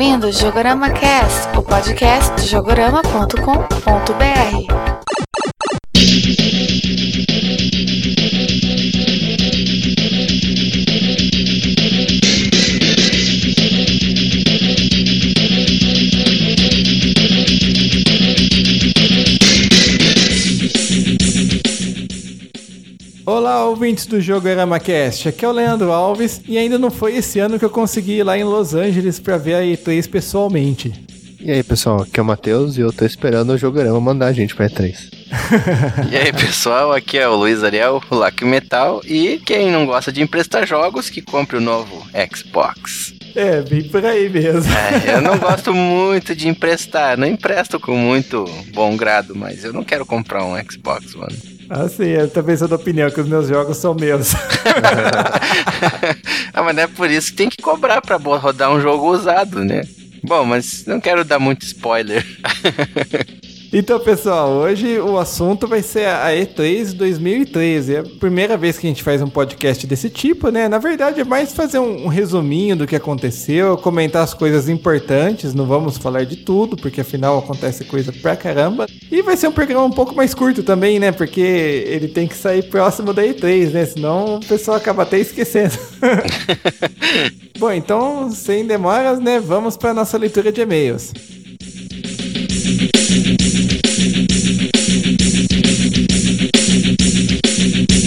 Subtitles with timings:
[0.00, 4.99] ouvindo o Jogorama Cast, o podcast de jogorama.com.br.
[23.80, 25.30] ouvintes do Jogo EramaCast.
[25.30, 28.22] Aqui é o Leandro Alves e ainda não foi esse ano que eu consegui ir
[28.22, 30.92] lá em Los Angeles para ver a E3 pessoalmente.
[31.40, 34.32] E aí, pessoal, aqui é o Matheus e eu tô esperando o Jogorama mandar a
[34.34, 35.08] gente pra E3.
[36.12, 40.12] e aí, pessoal, aqui é o Luiz Ariel, o Lac Metal, e quem não gosta
[40.12, 43.14] de emprestar jogos, que compre o novo Xbox.
[43.34, 44.70] É, bem por aí mesmo.
[44.74, 49.72] É, eu não gosto muito de emprestar, não empresto com muito bom grado, mas eu
[49.72, 51.59] não quero comprar um Xbox One.
[51.72, 54.34] Ah, sim, eu também sou da opinião que os meus jogos são meus.
[56.52, 59.64] ah, mas não é por isso que tem que cobrar pra rodar um jogo usado,
[59.64, 59.82] né?
[60.24, 62.26] Bom, mas não quero dar muito spoiler.
[63.72, 67.94] Então, pessoal, hoje o assunto vai ser a E3 2013.
[67.94, 70.68] É a primeira vez que a gente faz um podcast desse tipo, né?
[70.68, 75.54] Na verdade, é mais fazer um, resuminho do que aconteceu, comentar as coisas importantes.
[75.54, 78.86] Não vamos falar de tudo, porque afinal acontece coisa pra caramba.
[79.08, 81.12] E vai ser um programa um pouco mais curto também, né?
[81.12, 83.86] Porque ele tem que sair próximo da E3, né?
[83.86, 85.78] Senão o pessoal acaba até esquecendo.
[87.56, 89.38] Bom, então, sem demoras, né?
[89.38, 91.12] Vamos para nossa leitura de e-mails.
[92.72, 93.00] Thank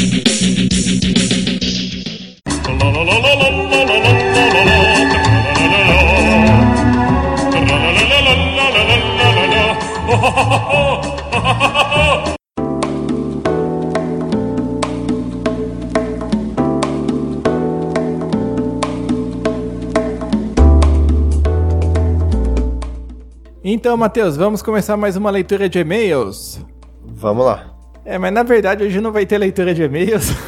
[0.04, 0.13] you.
[23.84, 26.66] Então, Matheus, vamos começar mais uma leitura de e-mails?
[27.06, 27.66] Vamos lá.
[28.06, 30.32] É, mas na verdade hoje não vai ter leitura de e-mails.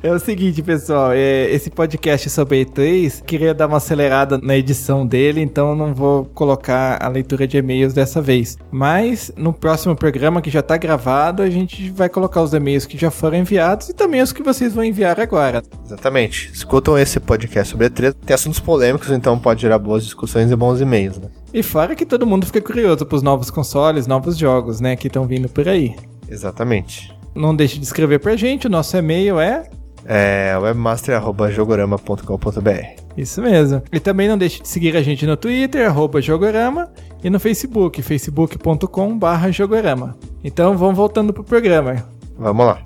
[0.00, 5.04] É o seguinte, pessoal, é, esse podcast sobre E3, queria dar uma acelerada na edição
[5.04, 8.56] dele, então não vou colocar a leitura de e-mails dessa vez.
[8.70, 12.96] Mas no próximo programa que já está gravado, a gente vai colocar os e-mails que
[12.96, 15.64] já foram enviados e também os que vocês vão enviar agora.
[15.84, 16.52] Exatamente.
[16.54, 20.80] Escutam esse podcast sobre E3, tem assuntos polêmicos, então pode gerar boas discussões e bons
[20.80, 21.28] e-mails, né?
[21.52, 25.08] E fora que todo mundo fica curioso para os novos consoles, novos jogos, né, que
[25.08, 25.96] estão vindo por aí.
[26.28, 27.12] Exatamente.
[27.34, 29.64] Não deixe de escrever pra gente, o nosso e-mail é
[30.08, 33.02] é webmaster.jogorama.com.br.
[33.14, 33.82] Isso mesmo.
[33.92, 36.90] E também não deixe de seguir a gente no Twitter, arroba Jogorama,
[37.22, 40.16] e no Facebook, facebook.com.br Jogorama.
[40.42, 42.06] Então vamos voltando pro programa.
[42.38, 42.78] Vamos lá.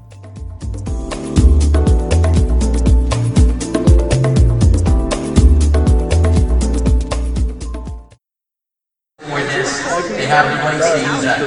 [10.16, 11.38] They have a place to use that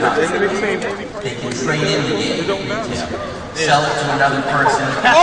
[1.24, 2.40] They can trade in the game
[3.56, 4.84] sell it to another person.
[4.84, 5.16] Sony,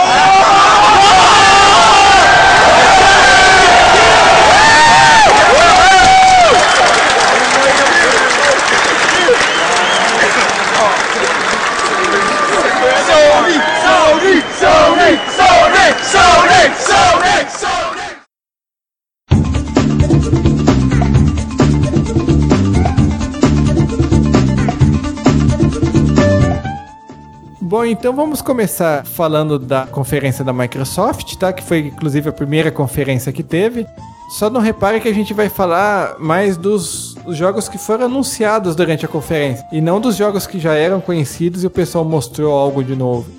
[27.83, 31.51] Bom, então vamos começar falando da conferência da Microsoft, tá?
[31.51, 33.85] Que foi inclusive a primeira conferência que teve.
[34.29, 39.03] Só não repare que a gente vai falar mais dos jogos que foram anunciados durante
[39.03, 42.81] a conferência e não dos jogos que já eram conhecidos e o pessoal mostrou algo
[42.81, 43.29] de novo.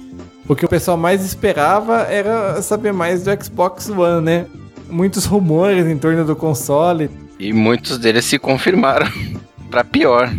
[0.47, 4.45] O que o pessoal mais esperava era saber mais do Xbox One, né?
[4.91, 7.09] Muitos rumores em torno do console.
[7.41, 9.11] E muitos deles se confirmaram
[9.71, 10.31] para pior.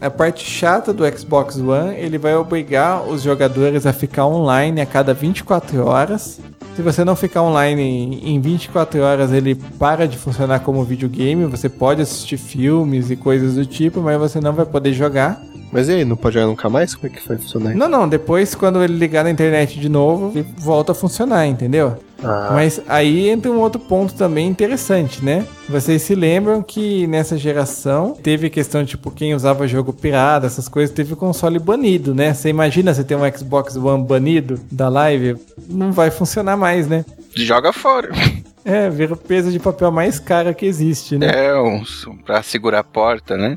[0.00, 4.86] A parte chata do Xbox One, ele vai obrigar os jogadores a ficar online a
[4.86, 6.38] cada 24 horas.
[6.74, 11.46] Se você não ficar online em 24 horas, ele para de funcionar como videogame.
[11.46, 15.40] Você pode assistir filmes e coisas do tipo, mas você não vai poder jogar.
[15.72, 16.94] Mas e aí, não pode jogar nunca mais?
[16.94, 17.74] Como é que vai funcionar?
[17.74, 18.06] Não, não.
[18.06, 21.96] Depois, quando ele ligar na internet de novo, ele volta a funcionar, entendeu?
[22.22, 22.50] Ah.
[22.52, 25.46] Mas aí entra um outro ponto também interessante, né?
[25.68, 30.94] Vocês se lembram que nessa geração teve questão tipo quem usava jogo pirata, essas coisas,
[30.94, 32.32] teve o console banido, né?
[32.32, 35.36] Você imagina você ter um Xbox One banido da live,
[35.68, 37.04] não vai funcionar mais, né?
[37.34, 38.10] Joga fora.
[38.68, 41.30] É, vira o peso de papel mais caro que existe, né?
[41.32, 41.84] É, um,
[42.24, 43.56] pra segurar a porta, né?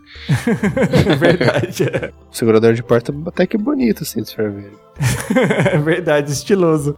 [1.18, 1.86] Verdade.
[1.86, 2.12] É.
[2.32, 4.72] O segurador de porta até que bonito, assim, de for ver.
[5.84, 6.96] Verdade, estiloso.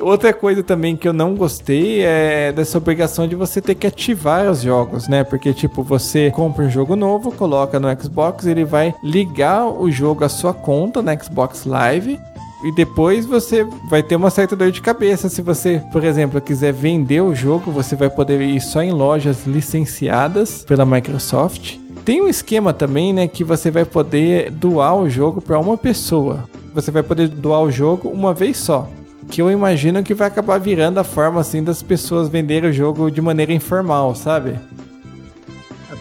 [0.00, 4.50] Outra coisa também que eu não gostei é dessa obrigação de você ter que ativar
[4.50, 5.22] os jogos, né?
[5.22, 10.24] Porque, tipo, você compra um jogo novo, coloca no Xbox, ele vai ligar o jogo
[10.24, 12.18] à sua conta na Xbox Live.
[12.64, 15.28] E depois você vai ter uma certa dor de cabeça.
[15.28, 19.46] Se você, por exemplo, quiser vender o jogo, você vai poder ir só em lojas
[19.46, 21.76] licenciadas pela Microsoft.
[22.04, 26.48] Tem um esquema também, né, que você vai poder doar o jogo para uma pessoa.
[26.74, 28.88] Você vai poder doar o jogo uma vez só
[29.30, 33.10] que eu imagino que vai acabar virando a forma assim das pessoas venderem o jogo
[33.10, 34.58] de maneira informal, sabe?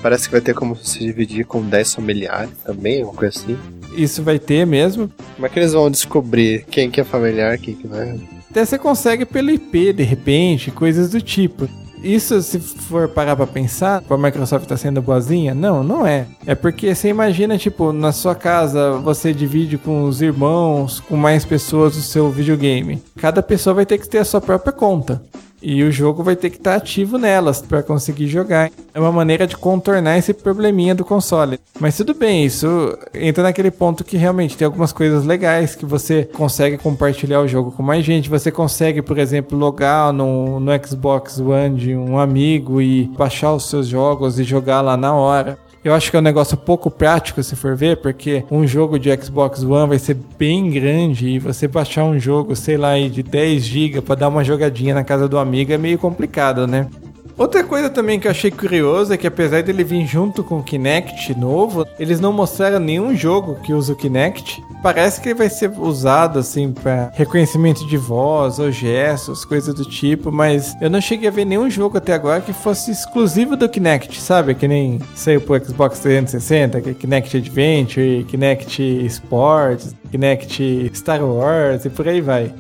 [0.02, 3.58] Parece que vai ter como se dividir com 10 familiares também, uma coisa assim.
[3.96, 5.10] Isso vai ter mesmo.
[5.36, 8.18] Como é que eles vão descobrir quem que é familiar, quem que não é?
[8.52, 11.70] Até você consegue pelo IP, de repente, coisas do tipo.
[12.04, 15.56] Isso, se for parar pra pensar, a Microsoft tá sendo boazinha?
[15.56, 16.28] Não, não é.
[16.46, 21.46] É porque você imagina, tipo, na sua casa você divide com os irmãos, com mais
[21.46, 23.02] pessoas o seu videogame.
[23.18, 25.22] Cada pessoa vai ter que ter a sua própria conta.
[25.66, 28.70] E o jogo vai ter que estar ativo nelas para conseguir jogar.
[28.94, 31.58] É uma maneira de contornar esse probleminha do console.
[31.80, 36.30] Mas tudo bem, isso entra naquele ponto que realmente tem algumas coisas legais que você
[36.34, 38.30] consegue compartilhar o jogo com mais gente.
[38.30, 43.70] Você consegue, por exemplo, logar no, no Xbox One de um amigo e baixar os
[43.70, 45.58] seus jogos e jogar lá na hora.
[45.84, 49.14] Eu acho que é um negócio pouco prático se for ver, porque um jogo de
[49.22, 53.64] Xbox One vai ser bem grande e você baixar um jogo, sei lá, de 10
[53.64, 56.88] GB para dar uma jogadinha na casa do amigo é meio complicado, né?
[57.36, 60.64] Outra coisa também que eu achei curioso é que apesar dele vir junto com o
[60.64, 64.64] Kinect novo, eles não mostraram nenhum jogo que usa o Kinect.
[64.84, 69.84] Parece que ele vai ser usado assim para reconhecimento de voz ou gestos, coisas do
[69.84, 73.68] tipo, mas eu não cheguei a ver nenhum jogo até agora que fosse exclusivo do
[73.68, 74.54] Kinect, sabe?
[74.54, 81.86] Que nem saiu pro Xbox 360, que é Kinect Adventure, Kinect Sports, Kinect Star Wars
[81.86, 82.54] e por aí vai.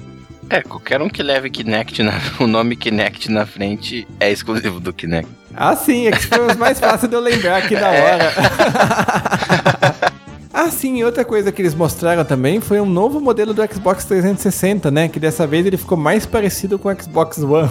[0.53, 4.93] É, qualquer um que leve Kinect, na, o nome Kinect na frente é exclusivo do
[4.93, 5.27] Kinect.
[5.55, 8.13] Ah, sim, é que foi os mais fácil de eu lembrar aqui na É.
[8.13, 8.33] hora.
[10.53, 14.05] ah, sim, e outra coisa que eles mostraram também foi um novo modelo do Xbox
[14.05, 15.07] 360, né?
[15.07, 17.69] Que dessa vez ele ficou mais parecido com o Xbox One.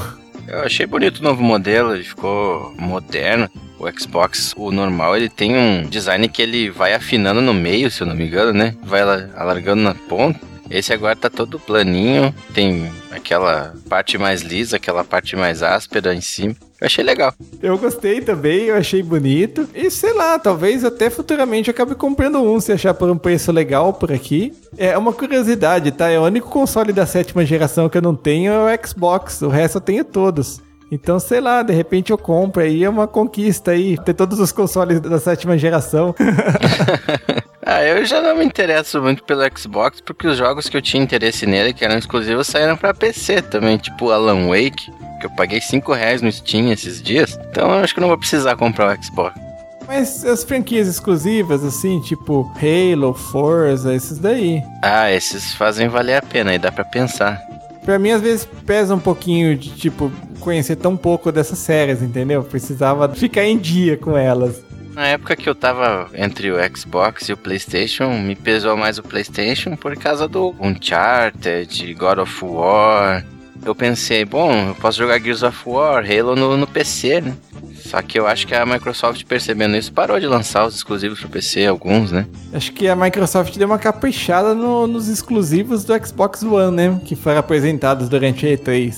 [0.49, 3.49] Eu achei bonito o novo modelo, ele ficou moderno.
[3.79, 8.00] O Xbox, o normal, ele tem um design que ele vai afinando no meio, se
[8.00, 8.75] eu não me engano, né?
[8.82, 10.40] Vai ala- alargando na ponta.
[10.72, 16.22] Esse agora tá todo planinho, tem aquela parte mais lisa, aquela parte mais áspera em
[16.22, 16.54] cima.
[16.80, 17.34] Eu achei legal.
[17.62, 19.69] Eu gostei também, eu achei bonito.
[19.74, 23.52] E sei lá, talvez até futuramente eu acabe comprando um se achar por um preço
[23.52, 24.54] legal por aqui.
[24.78, 26.08] É uma curiosidade, tá?
[26.08, 29.48] É o único console da sétima geração que eu não tenho é o Xbox, o
[29.48, 30.58] resto eu tenho todos.
[30.90, 34.52] Então, sei lá, de repente eu compro aí, é uma conquista aí, ter todos os
[34.52, 36.14] consoles da sétima geração.
[37.74, 41.02] Ah, eu já não me interesso muito pelo Xbox, porque os jogos que eu tinha
[41.02, 45.58] interesse nele, que eram exclusivos, saíram pra PC também, tipo Alan Wake, que eu paguei
[45.58, 47.38] 5 reais no Steam esses dias.
[47.48, 49.40] Então eu acho que eu não vou precisar comprar o Xbox.
[49.86, 54.62] Mas as franquias exclusivas, assim, tipo Halo, Forza, esses daí.
[54.82, 57.40] Ah, esses fazem valer a pena e dá pra pensar.
[57.86, 62.42] Pra mim, às vezes, pesa um pouquinho de, tipo, conhecer tão pouco dessas séries, entendeu?
[62.42, 64.62] Precisava ficar em dia com elas.
[64.94, 69.02] Na época que eu tava entre o Xbox e o PlayStation, me pesou mais o
[69.02, 73.24] PlayStation por causa do Uncharted, God of War.
[73.64, 77.34] Eu pensei, bom, eu posso jogar Gears of War, Halo no, no PC, né?
[77.76, 81.28] Só que eu acho que a Microsoft, percebendo isso, parou de lançar os exclusivos pro
[81.28, 82.26] PC, alguns, né?
[82.52, 87.00] Acho que a Microsoft deu uma caprichada no- nos exclusivos do Xbox One, né?
[87.05, 88.94] Que foram apresentados durante a E3.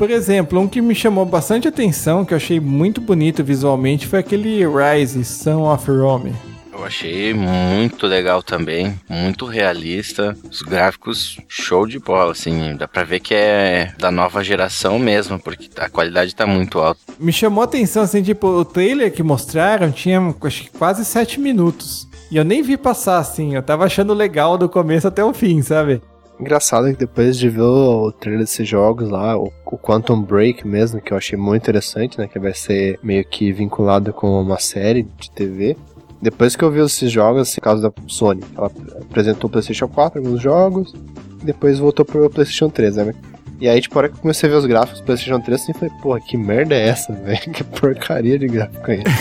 [0.00, 4.20] Por exemplo, um que me chamou bastante atenção, que eu achei muito bonito visualmente, foi
[4.20, 6.32] aquele Rise, Son of Rome.
[6.72, 13.04] Eu achei muito legal também, muito realista, os gráficos show de bola, assim, dá pra
[13.04, 16.98] ver que é da nova geração mesmo, porque a qualidade tá muito alta.
[17.18, 21.38] Me chamou a atenção, assim, tipo, o trailer que mostraram tinha, acho que quase 7
[21.38, 22.08] minutos.
[22.30, 25.60] E eu nem vi passar, assim, eu tava achando legal do começo até o fim,
[25.60, 26.00] sabe?
[26.40, 30.98] Engraçado que depois de ver o trailer desses jogos lá, o, o Quantum Break mesmo,
[30.98, 32.26] que eu achei muito interessante, né?
[32.26, 35.76] Que vai ser meio que vinculado com uma série de TV.
[36.22, 38.70] Depois que eu vi esses jogos, assim, causa da Sony, ela
[39.02, 40.94] apresentou o PlayStation 4, alguns jogos,
[41.42, 43.14] depois voltou pro PlayStation 3, né?
[43.60, 45.60] E aí, tipo, a hora que eu comecei a ver os gráficos do PlayStation 3,
[45.60, 47.40] assim, falei, porra, que merda é essa, velho?
[47.52, 49.02] Que porcaria de gráfico aí.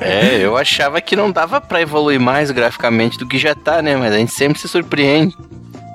[0.00, 3.96] É, eu achava que não dava pra evoluir mais graficamente do que já tá, né?
[3.96, 5.36] Mas a gente sempre se surpreende.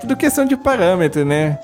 [0.08, 1.60] Tudo questão de parâmetro, né?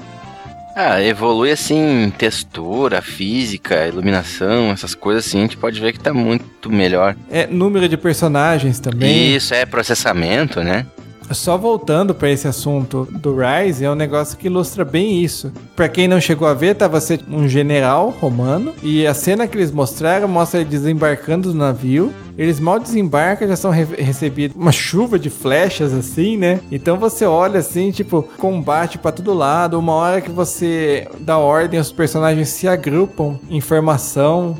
[0.76, 6.14] Ah, evolui assim, textura, física, iluminação, essas coisas assim, a gente pode ver que tá
[6.14, 7.16] muito melhor.
[7.32, 9.34] É número de personagens também.
[9.34, 10.86] Isso, é processamento, né?
[11.32, 15.52] Só voltando para esse assunto do Rise, é um negócio que ilustra bem isso.
[15.76, 19.58] Para quem não chegou a ver, tava ser um general romano e a cena que
[19.58, 22.14] eles mostraram mostra ele desembarcando do navio.
[22.38, 26.60] Eles mal desembarcam, já são re recebidos uma chuva de flechas assim, né?
[26.72, 29.78] Então você olha assim, tipo, combate para todo lado.
[29.78, 34.56] Uma hora que você dá ordem, os personagens se agrupam em formação.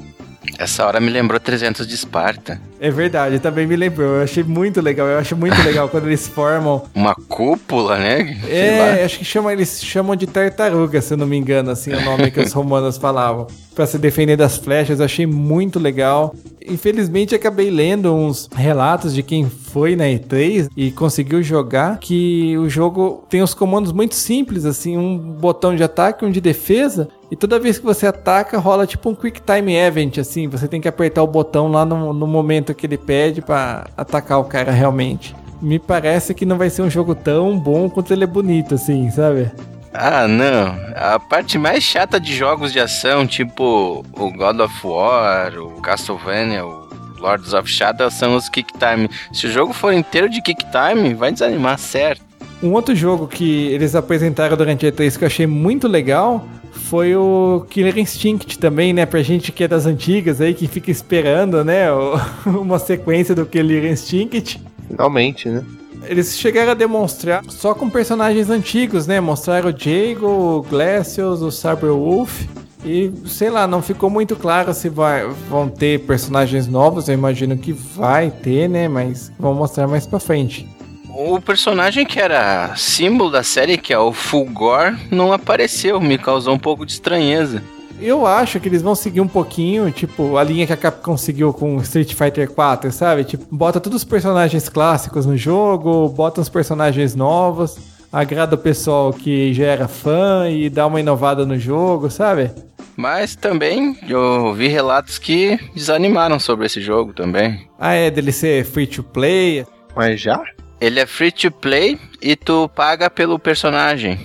[0.58, 2.60] Essa hora me lembrou 300 de Esparta.
[2.80, 4.18] É verdade, também me lembrou.
[4.18, 5.08] Eu achei muito legal.
[5.08, 6.84] Eu acho muito legal quando eles formam.
[6.94, 8.38] Uma cúpula, né?
[8.44, 9.06] Sei É, lá.
[9.06, 12.30] acho que chama, eles chamam de tartaruga, se eu não me engano, assim, o nome
[12.30, 13.48] que os romanos falavam.
[13.76, 16.36] Pra se defender das flechas, achei muito legal.
[16.68, 22.70] Infelizmente, acabei lendo uns relatos de quem foi na E3 e conseguiu jogar, que o
[22.70, 27.36] jogo tem os comandos muito simples, assim, um botão de ataque, um de defesa, e
[27.36, 30.88] toda vez que você ataca, rola tipo um Quick Time Event, assim, você tem que
[30.88, 35.36] apertar o botão lá no, no momento que ele pede pra atacar o cara realmente.
[35.60, 39.10] Me parece que não vai ser um jogo tão bom quanto ele é bonito, assim,
[39.10, 39.50] sabe?
[39.94, 40.76] Ah, não.
[40.96, 46.66] A parte mais chata de jogos de ação, tipo o God of War, o Castlevania,
[46.66, 46.88] o
[47.20, 49.10] Lords of Shadow, são os Kick Time.
[49.32, 52.24] Se o jogo for inteiro de Kick Time, vai desanimar, certo.
[52.62, 57.16] Um outro jogo que eles apresentaram durante a E3 que eu achei muito legal foi
[57.16, 59.06] o Killer Instinct também, né?
[59.06, 61.88] Pra gente que é das antigas aí, que fica esperando, né?
[62.46, 64.62] Uma sequência do Killer Instinct.
[64.88, 65.64] Finalmente, né?
[66.06, 69.20] Eles chegaram a demonstrar só com personagens antigos, né?
[69.20, 72.46] Mostraram o Jago, o Glacius, o Cyberwolf.
[72.86, 77.08] E sei lá, não ficou muito claro se vai, vão ter personagens novos.
[77.08, 78.88] Eu imagino que vai ter, né?
[78.88, 80.68] Mas vão mostrar mais pra frente.
[81.16, 86.56] O personagem que era símbolo da série, que é o Fulgor, não apareceu, me causou
[86.56, 87.62] um pouco de estranheza.
[88.04, 91.54] Eu acho que eles vão seguir um pouquinho, tipo, a linha que a Capcom seguiu
[91.54, 93.24] com Street Fighter 4, sabe?
[93.24, 97.78] Tipo, bota todos os personagens clássicos no jogo, bota uns personagens novos,
[98.12, 102.52] agrada o pessoal que já era fã e dá uma inovada no jogo, sabe?
[102.98, 107.70] Mas também eu vi relatos que desanimaram sobre esse jogo também.
[107.80, 109.66] Ah, é dele ser free to play.
[109.96, 110.44] Mas já?
[110.82, 114.20] Ele é free to play e tu paga pelo personagem.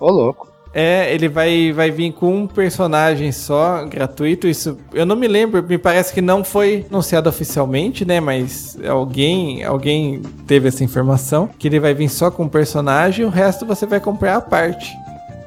[0.00, 0.49] Ô, louco.
[0.72, 4.46] É, ele vai, vai vir com um personagem só, gratuito.
[4.46, 8.20] Isso eu não me lembro, me parece que não foi anunciado oficialmente, né?
[8.20, 13.30] Mas alguém, alguém teve essa informação que ele vai vir só com um personagem, o
[13.30, 14.90] resto você vai comprar à parte.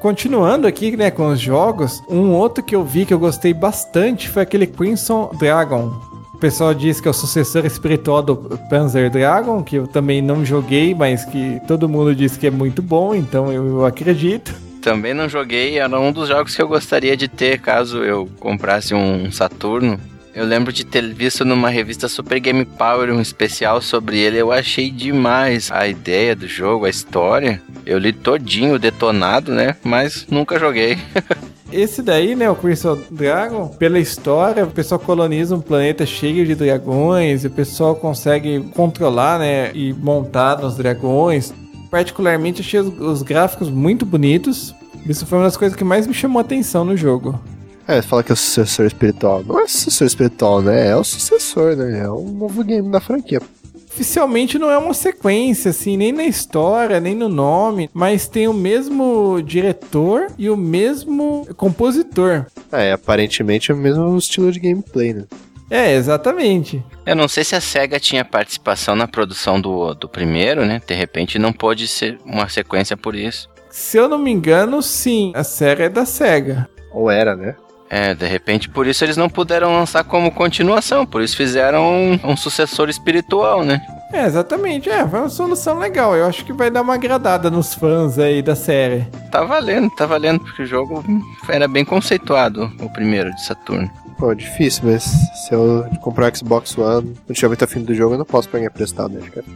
[0.04, 4.28] Continuando aqui, né, com os jogos, um outro que eu vi que eu gostei bastante
[4.28, 5.94] foi aquele Crimson Dragon.
[6.34, 8.36] O pessoal diz que é o sucessor espiritual do
[8.68, 12.82] Panzer Dragon, que eu também não joguei, mas que todo mundo diz que é muito
[12.82, 14.54] bom, então eu, acredito.
[14.84, 18.94] Também não joguei, era um dos jogos que eu gostaria de ter caso eu comprasse
[18.94, 19.98] um Saturno.
[20.34, 24.36] Eu lembro de ter visto numa revista Super Game Power um especial sobre ele.
[24.36, 27.62] Eu achei demais a ideia do jogo, a história.
[27.86, 29.74] Eu li todinho, detonado, né?
[29.82, 30.98] Mas nunca joguei.
[31.72, 36.54] Esse daí, né, o Crimson Dragon, pela história, o pessoal coloniza um planeta cheio de
[36.54, 41.52] dragões, e o pessoal consegue controlar, né, e montar nos dragões.
[41.94, 44.74] Particularmente achei os, os gráficos muito bonitos.
[45.08, 47.40] Isso foi uma das coisas que mais me chamou a atenção no jogo.
[47.86, 49.44] É, fala que é o sucessor espiritual.
[49.44, 50.88] Não é sucessor espiritual, né?
[50.88, 52.00] É o sucessor, né?
[52.00, 53.40] É um novo game da franquia.
[53.88, 58.52] Oficialmente não é uma sequência, assim, nem na história, nem no nome, mas tem o
[58.52, 62.46] mesmo diretor e o mesmo compositor.
[62.72, 65.26] É, aparentemente é o mesmo estilo de gameplay, né?
[65.70, 66.84] É, exatamente.
[67.06, 70.80] Eu não sei se a SEGA tinha participação na produção do, do primeiro, né?
[70.86, 73.48] De repente não pôde ser uma sequência por isso.
[73.70, 76.68] Se eu não me engano, sim, a série é da SEGA.
[76.92, 77.56] Ou era, né?
[77.90, 82.20] É, de repente por isso eles não puderam lançar como continuação, por isso fizeram um,
[82.24, 83.80] um sucessor espiritual, né?
[84.12, 84.88] É, exatamente.
[84.88, 86.14] É, foi uma solução legal.
[86.14, 89.06] Eu acho que vai dar uma agradada nos fãs aí da série.
[89.30, 91.04] Tá valendo, tá valendo, porque o jogo
[91.48, 93.90] era bem conceituado, o primeiro de Saturno.
[94.18, 98.14] Pô, difícil, mas se eu comprar o Xbox One, não tiver muito afim do jogo,
[98.14, 99.46] eu não posso pegar emprestado, né, cara?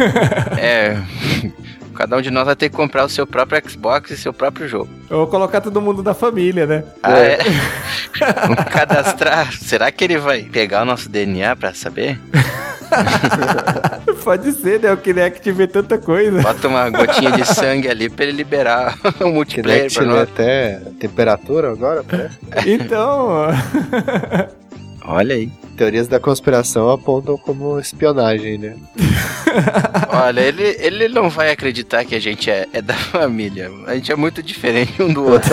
[0.58, 0.96] É.
[1.94, 4.66] Cada um de nós vai ter que comprar o seu próprio Xbox e seu próprio
[4.66, 4.88] jogo.
[5.10, 6.82] Eu vou colocar todo mundo da família, né?
[7.02, 7.38] Ah, é?
[8.46, 9.52] Vamos cadastrar.
[9.52, 12.18] Será que ele vai pegar o nosso DNA pra saber?
[14.22, 14.92] Pode ser, né?
[14.92, 16.40] O Kinect vê tanta coisa.
[16.42, 20.22] Bota uma gotinha de sangue ali pra ele liberar o multiplayer Kinect pra nós.
[20.22, 22.30] até temperatura agora, né?
[22.66, 23.46] Então,
[25.04, 25.50] Olha aí.
[25.76, 28.76] Teorias da conspiração apontam como espionagem, né?
[30.10, 33.70] Olha, ele, ele não vai acreditar que a gente é, é da família.
[33.86, 35.50] A gente é muito diferente um do outro.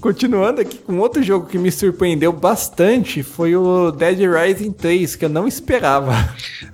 [0.00, 5.24] Continuando aqui com outro jogo que me surpreendeu bastante foi o Dead Rising 3, que
[5.26, 6.12] eu não esperava.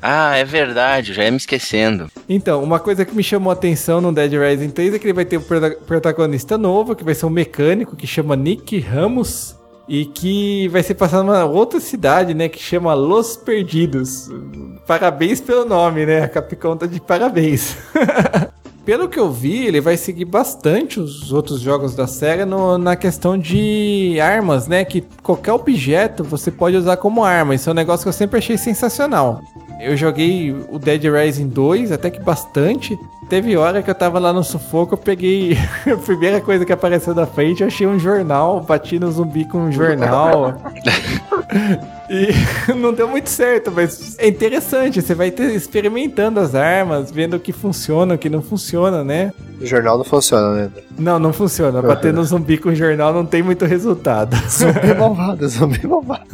[0.00, 2.08] Ah, é verdade, já ia me esquecendo.
[2.28, 5.12] Então, uma coisa que me chamou a atenção no Dead Rising 3 é que ele
[5.12, 9.56] vai ter um prota- protagonista novo, que vai ser um mecânico que chama Nick Ramos.
[9.88, 12.48] E que vai ser passado numa outra cidade, né?
[12.48, 14.28] Que chama Los Perdidos.
[14.84, 16.24] Parabéns pelo nome, né?
[16.24, 17.76] A Capcom tá de parabéns.
[18.86, 22.94] Pelo que eu vi, ele vai seguir bastante os outros jogos da série no- na
[22.94, 24.84] questão de armas, né?
[24.84, 27.54] Que qualquer objeto você pode usar como arma.
[27.54, 29.40] Isso é um negócio que eu sempre achei sensacional.
[29.80, 32.96] Eu joguei o Dead Rising 2 até que bastante.
[33.28, 35.58] Teve hora que eu tava lá no sufoco, eu peguei
[35.92, 39.58] a primeira coisa que apareceu da frente, eu achei um jornal, bati no zumbi com
[39.58, 40.54] um jornal.
[42.08, 45.02] E não deu muito certo, mas é interessante.
[45.02, 49.32] Você vai experimentando as armas, vendo o que funciona, o que não funciona, né?
[49.60, 50.70] O jornal não funciona, né?
[50.98, 51.82] Não, não funciona.
[51.82, 54.36] Bater no zumbi com jornal não tem muito resultado.
[54.48, 56.24] Zumbi malvado, zumbi malvado.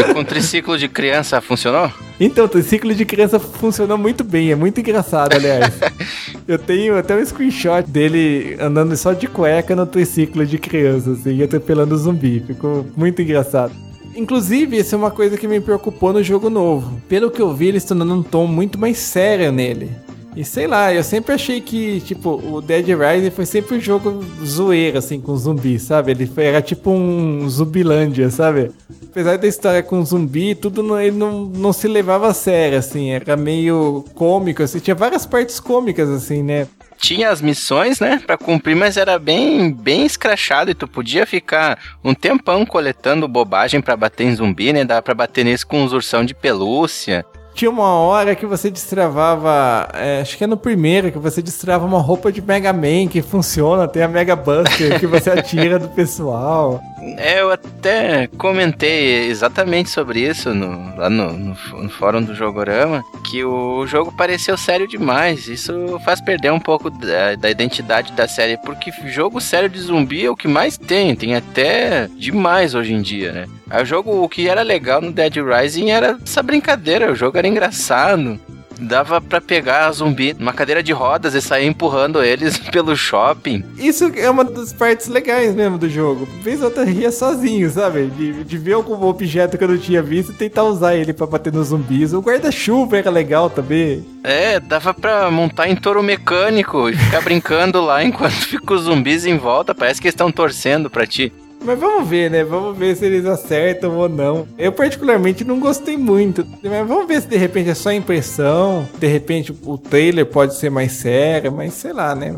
[0.00, 1.92] E com triciclo de criança funcionou?
[2.18, 5.74] Então, o triciclo de criança funcionou muito bem, é muito engraçado, aliás.
[6.48, 11.42] Eu tenho até um screenshot dele andando só de cueca no triciclo de criança, assim,
[11.42, 12.42] atropelando o zumbi.
[12.46, 13.72] Ficou muito engraçado.
[14.14, 17.00] Inclusive, isso é uma coisa que me preocupou no jogo novo.
[17.08, 19.90] Pelo que eu vi, eles estão dando um tom muito mais sério nele.
[20.36, 24.24] E sei lá, eu sempre achei que, tipo, o Dead Rising foi sempre um jogo
[24.44, 26.12] zoeiro, assim, com zumbi, sabe?
[26.12, 28.70] Ele foi- era tipo um Zumbilândia, sabe?
[29.10, 33.10] Apesar da história com zumbi, tudo não, ele não, não se levava a sério, assim,
[33.10, 36.68] era meio cômico, assim, tinha várias partes cômicas, assim, né?
[36.96, 41.76] Tinha as missões, né, pra cumprir, mas era bem, bem escrachado e tu podia ficar
[42.04, 44.84] um tempão coletando bobagem pra bater em zumbi, né?
[44.84, 47.24] Dava pra bater nisso com uns ursão de pelúcia.
[47.60, 51.84] Tinha uma hora que você destravava, é, acho que é no primeiro, que você destrava
[51.84, 55.90] uma roupa de Mega Man que funciona, tem a Mega Buster que você atira do
[55.90, 56.80] pessoal.
[57.18, 63.04] É, eu até comentei exatamente sobre isso no, lá no, no, no fórum do Jogorama,
[63.30, 65.46] que o jogo pareceu sério demais.
[65.46, 70.24] Isso faz perder um pouco da, da identidade da série, porque jogo sério de zumbi
[70.24, 73.46] é o que mais tem, tem até demais hoje em dia, né?
[73.80, 77.49] O jogo, o que era legal no Dead Rising era essa brincadeira, o jogo era
[77.50, 78.38] engraçado.
[78.80, 83.62] Dava pra pegar zumbi numa cadeira de rodas e sair empurrando eles pelo shopping.
[83.76, 86.26] Isso é uma das partes legais mesmo do jogo.
[86.42, 88.06] Vez ou outra ria sozinho, sabe?
[88.06, 91.26] De, de ver algum objeto que eu não tinha visto e tentar usar ele pra
[91.26, 92.14] bater nos zumbis.
[92.14, 94.02] O guarda-chuva era legal também.
[94.24, 99.26] É, dava pra montar em touro mecânico e ficar brincando lá enquanto fica os zumbis
[99.26, 99.74] em volta.
[99.74, 101.30] Parece que eles estão torcendo pra ti.
[101.62, 102.42] Mas vamos ver, né?
[102.42, 104.48] Vamos ver se eles acertam ou não.
[104.58, 106.46] Eu particularmente não gostei muito.
[106.62, 108.88] Mas vamos ver se de repente é só impressão.
[108.98, 112.36] De repente o trailer pode ser mais sério, mas sei lá, né?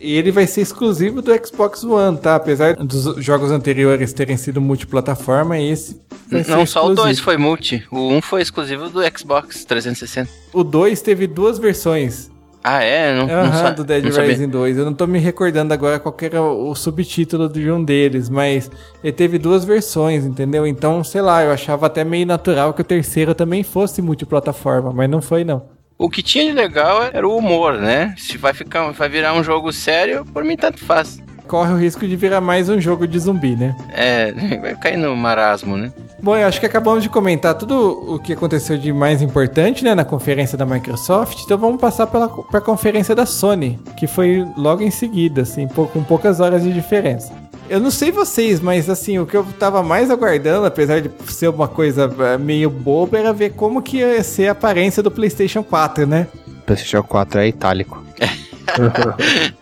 [0.00, 2.36] E ele vai ser exclusivo do Xbox One, tá?
[2.36, 7.02] Apesar dos jogos anteriores terem sido multiplataforma, esse vai Não, só o exclusivo.
[7.02, 7.84] 2 foi multi.
[7.90, 10.30] O 1 um foi exclusivo do Xbox 360.
[10.54, 12.30] O 2 teve duas versões.
[12.62, 13.14] Ah, é?
[13.14, 14.30] Não, não Aham, sa- do Dead não sabia.
[14.30, 14.76] Rising 2.
[14.78, 18.70] Eu não tô me recordando agora qual era o subtítulo de um deles, mas
[19.02, 20.66] ele teve duas versões, entendeu?
[20.66, 25.08] Então, sei lá, eu achava até meio natural que o terceiro também fosse multiplataforma, mas
[25.08, 25.62] não foi não.
[25.96, 28.14] O que tinha de legal era o humor, né?
[28.16, 31.18] Se vai, ficar, vai virar um jogo sério, por mim tanto faz.
[31.50, 33.74] Corre o risco de virar mais um jogo de zumbi, né?
[33.88, 34.30] É,
[34.62, 35.92] vai cair no marasmo, né?
[36.22, 39.92] Bom, eu acho que acabamos de comentar tudo o que aconteceu de mais importante, né,
[39.92, 41.42] na conferência da Microsoft.
[41.42, 46.04] Então vamos passar pela pra conferência da Sony, que foi logo em seguida, assim, com
[46.04, 47.32] poucas horas de diferença.
[47.68, 51.48] Eu não sei vocês, mas assim, o que eu tava mais aguardando, apesar de ser
[51.48, 55.64] uma coisa eh, meio boba, era ver como que ia ser a aparência do PlayStation
[55.64, 56.28] 4, né?
[56.64, 58.04] PlayStation 4 é itálico.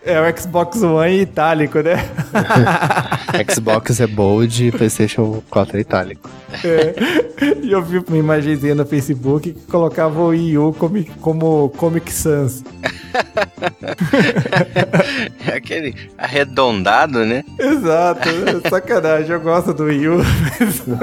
[0.03, 1.95] É o Xbox One itálico, né?
[3.49, 6.29] Xbox é bold e PlayStation 4 é itálico.
[6.63, 6.93] É.
[7.61, 12.11] E eu vi uma imagenzinha no Facebook que colocava o Wii U como, como Comic
[12.11, 12.63] Sans.
[15.47, 17.43] É aquele arredondado, né?
[17.57, 18.29] Exato,
[18.69, 20.17] sacanagem, eu gosto do Wii U,
[20.59, 20.97] mas não,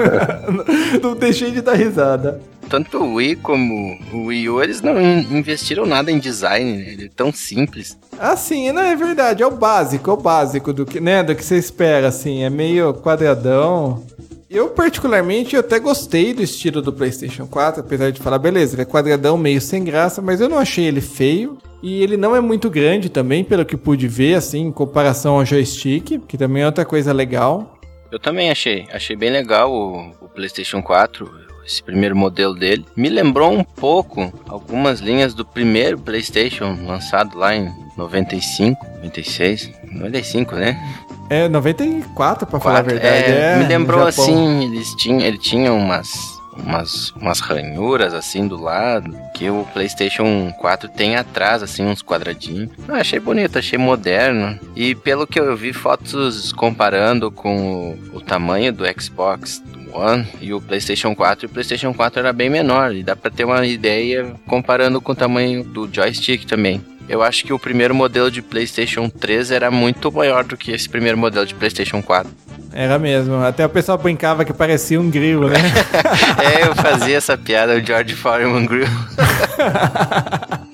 [1.11, 2.39] não deixei de dar risada.
[2.69, 6.89] Tanto o Wii como o Wii U, eles não in- investiram nada em design, né?
[6.93, 7.97] Ele é tão simples.
[8.19, 11.43] Assim, não é verdade, é o básico, é o básico do que, né, do que
[11.43, 14.03] você espera, assim, é meio quadradão.
[14.49, 18.81] Eu, particularmente, eu até gostei do estilo do PlayStation 4, apesar de falar, beleza, ele
[18.83, 21.57] é quadradão, meio sem graça, mas eu não achei ele feio.
[21.83, 25.45] E ele não é muito grande também, pelo que pude ver, assim, em comparação ao
[25.45, 27.77] joystick, que também é outra coisa legal.
[28.11, 28.87] Eu também achei.
[28.91, 31.29] Achei bem legal o, o PlayStation 4.
[31.67, 32.85] Esse primeiro modelo dele.
[32.95, 40.55] Me lembrou um pouco algumas linhas do primeiro PlayStation lançado lá em 95, 96, 95,
[40.55, 40.79] né?
[41.29, 43.31] É, 94, pra falar a verdade.
[43.31, 46.07] é, É, me lembrou assim, eles tinham, ele tinha umas,
[46.55, 52.69] umas, umas ranhuras assim do lado, que o PlayStation 4 tem atrás, assim, uns quadradinhos.
[52.87, 54.57] Eu achei bonito, achei moderno.
[54.73, 59.61] E pelo que eu vi fotos comparando com o, o tamanho do Xbox
[59.97, 63.45] One e o PlayStation 4, o PlayStation 4 era bem menor, e dá pra ter
[63.45, 66.81] uma ideia comparando com o tamanho do joystick também.
[67.09, 70.89] Eu acho que o primeiro modelo de PlayStation 3 era muito maior do que esse
[70.89, 72.29] primeiro modelo de PlayStation 4.
[72.73, 73.35] Era mesmo.
[73.43, 75.57] Até o pessoal brincava que parecia um grilo, né?
[76.37, 78.87] É, eu fazia essa piada, o George Foreman Grill.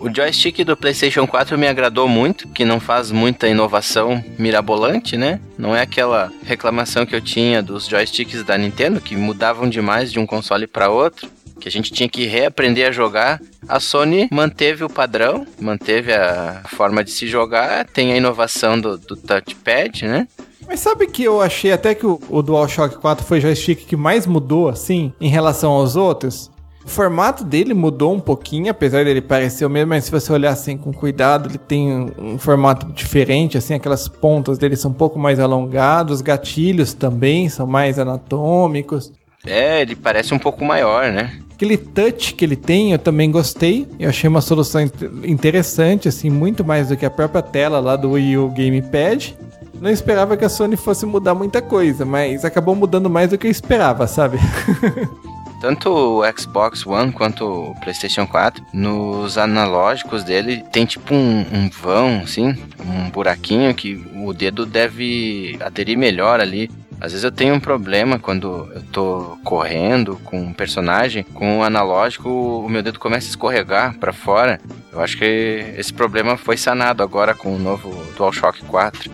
[0.00, 5.38] O joystick do PlayStation 4 me agradou muito, que não faz muita inovação mirabolante, né?
[5.58, 10.18] Não é aquela reclamação que eu tinha dos joysticks da Nintendo, que mudavam demais de
[10.18, 11.28] um console para outro,
[11.60, 13.42] que a gente tinha que reaprender a jogar.
[13.68, 18.96] A Sony manteve o padrão, manteve a forma de se jogar, tem a inovação do,
[18.96, 20.26] do touchpad, né?
[20.66, 23.96] Mas sabe que eu achei até que o, o DualShock 4 foi o joystick que
[23.96, 26.50] mais mudou, assim, em relação aos outros?
[26.90, 30.50] O formato dele mudou um pouquinho, apesar dele parecer o mesmo, mas se você olhar
[30.50, 34.94] assim com cuidado, ele tem um, um formato diferente, assim, aquelas pontas dele são um
[34.94, 39.12] pouco mais alongados, os gatilhos também são mais anatômicos.
[39.46, 41.38] É, ele parece um pouco maior, né?
[41.54, 43.86] Aquele touch que ele tem, eu também gostei.
[43.96, 44.90] Eu achei uma solução in-
[45.22, 49.36] interessante, assim, muito mais do que a própria tela lá do Wii U Gamepad.
[49.80, 53.46] Não esperava que a Sony fosse mudar muita coisa, mas acabou mudando mais do que
[53.46, 54.38] eu esperava, sabe?
[55.60, 61.68] Tanto o Xbox One quanto o PlayStation 4, nos analógicos dele tem tipo um, um
[61.68, 66.70] vão, assim, um buraquinho que o dedo deve aderir melhor ali.
[66.98, 71.62] Às vezes eu tenho um problema quando eu tô correndo com um personagem, com o
[71.62, 74.60] analógico o meu dedo começa a escorregar pra fora.
[74.90, 79.10] Eu acho que esse problema foi sanado agora com o novo DualShock 4.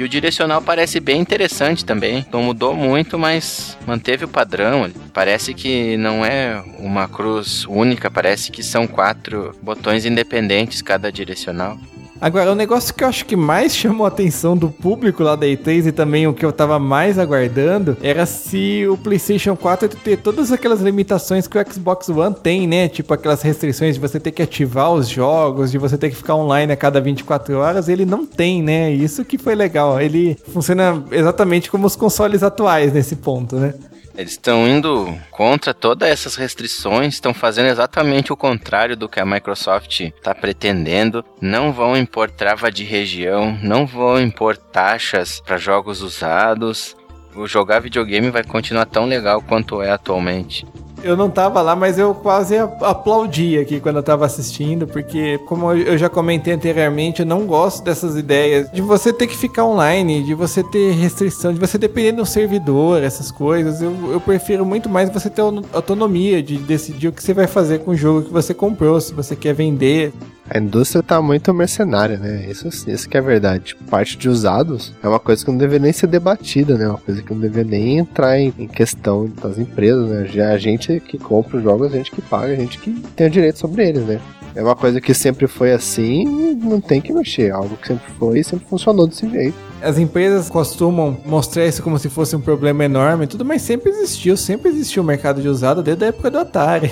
[0.00, 2.24] E o direcional parece bem interessante também.
[2.32, 4.90] Não mudou muito, mas manteve o padrão.
[5.12, 11.78] Parece que não é uma cruz única, parece que são quatro botões independentes cada direcional.
[12.20, 15.46] Agora, o negócio que eu acho que mais chamou a atenção do público lá da
[15.46, 19.96] E3 e também o que eu tava mais aguardando era se o PlayStation 4 ia
[19.96, 22.88] ter todas aquelas limitações que o Xbox One tem, né?
[22.88, 26.34] Tipo aquelas restrições de você ter que ativar os jogos, de você ter que ficar
[26.34, 27.88] online a cada 24 horas.
[27.88, 28.92] Ele não tem, né?
[28.92, 30.00] Isso que foi legal.
[30.00, 33.74] Ele funciona exatamente como os consoles atuais nesse ponto, né?
[34.20, 39.24] Eles estão indo contra todas essas restrições, estão fazendo exatamente o contrário do que a
[39.24, 41.24] Microsoft está pretendendo.
[41.40, 46.94] Não vão impor trava de região, não vão impor taxas para jogos usados.
[47.34, 50.66] O jogar videogame vai continuar tão legal quanto é atualmente.
[51.02, 55.72] Eu não tava lá, mas eu quase aplaudi aqui quando eu tava assistindo, porque, como
[55.72, 60.22] eu já comentei anteriormente, eu não gosto dessas ideias de você ter que ficar online,
[60.22, 63.80] de você ter restrição, de você depender de um servidor, essas coisas.
[63.80, 67.46] Eu, eu prefiro muito mais você ter auto- autonomia de decidir o que você vai
[67.46, 70.12] fazer com o jogo que você comprou, se você quer vender.
[70.52, 72.44] A indústria tá muito mercenária, né?
[72.50, 73.66] Isso, isso que é verdade.
[73.66, 76.88] Tipo, parte de usados é uma coisa que não deveria nem ser debatida, né?
[76.88, 80.26] Uma coisa que não deveria nem entrar em, em questão das empresas, né?
[80.26, 83.28] Já a gente que compra os jogos, a gente que paga, a gente que tem
[83.28, 84.20] o direito sobre eles, né?
[84.52, 87.52] É uma coisa que sempre foi assim e não tem que mexer.
[87.52, 89.56] Algo que sempre foi e sempre funcionou desse jeito.
[89.80, 93.90] As empresas costumam mostrar isso como se fosse um problema enorme e tudo, mas sempre
[93.90, 96.90] existiu, sempre existiu o mercado de usado desde a época do Atari.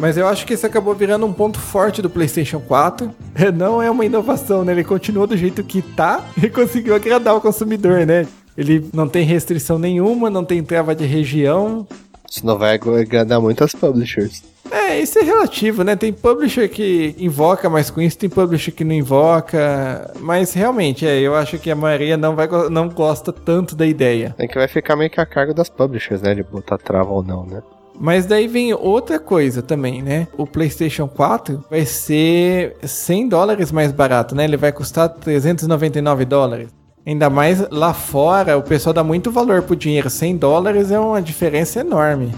[0.00, 3.10] Mas eu acho que isso acabou virando um ponto forte do PlayStation 4.
[3.54, 4.72] Não é uma inovação, né?
[4.72, 8.26] Ele continua do jeito que tá e conseguiu agradar o consumidor, né?
[8.56, 11.86] Ele não tem restrição nenhuma, não tem trava de região.
[12.28, 14.42] Isso não vai agradar muito as publishers.
[14.70, 15.96] É, isso é relativo, né?
[15.96, 20.12] Tem publisher que invoca mais com isso, tem publisher que não invoca.
[20.20, 24.34] Mas realmente, é, eu acho que a maioria não, vai, não gosta tanto da ideia.
[24.36, 26.34] É que vai ficar meio que a cargo das publishers, né?
[26.34, 27.62] De botar trava ou não, né?
[27.98, 30.26] Mas daí vem outra coisa também, né?
[30.36, 34.44] O PlayStation 4 vai ser 100 dólares mais barato, né?
[34.44, 36.68] Ele vai custar 399 dólares.
[37.06, 40.08] Ainda mais lá fora, o pessoal dá muito valor pro dinheiro.
[40.08, 42.32] 100 dólares é uma diferença enorme.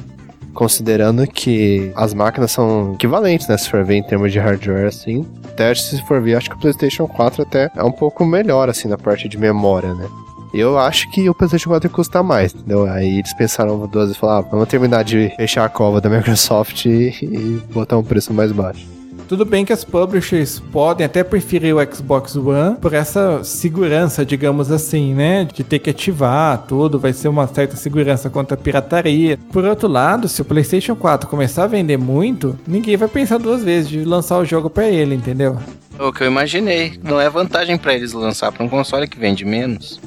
[0.54, 3.56] Considerando que as máquinas são equivalentes, né?
[3.56, 5.26] Se for ver em termos de hardware, assim.
[5.44, 8.88] Até se for ver, acho que o PlayStation 4 até é um pouco melhor, assim,
[8.88, 10.08] na parte de memória, né?
[10.52, 12.84] Eu acho que o PlayStation 4 ia custar mais, entendeu?
[12.84, 16.10] Aí eles pensaram duas vezes e falaram, ah, vamos terminar de fechar a cova da
[16.10, 18.86] Microsoft e, e botar um preço mais baixo.
[19.32, 24.70] Tudo bem que as publishers podem até preferir o Xbox One por essa segurança, digamos
[24.70, 25.44] assim, né?
[25.44, 29.38] De ter que ativar tudo, vai ser uma certa segurança contra a pirataria.
[29.50, 33.64] Por outro lado, se o PlayStation 4 começar a vender muito, ninguém vai pensar duas
[33.64, 35.56] vezes de lançar o jogo para ele, entendeu?
[35.98, 36.98] O que eu imaginei.
[37.02, 39.98] Não é vantagem para eles lançar para um console que vende menos.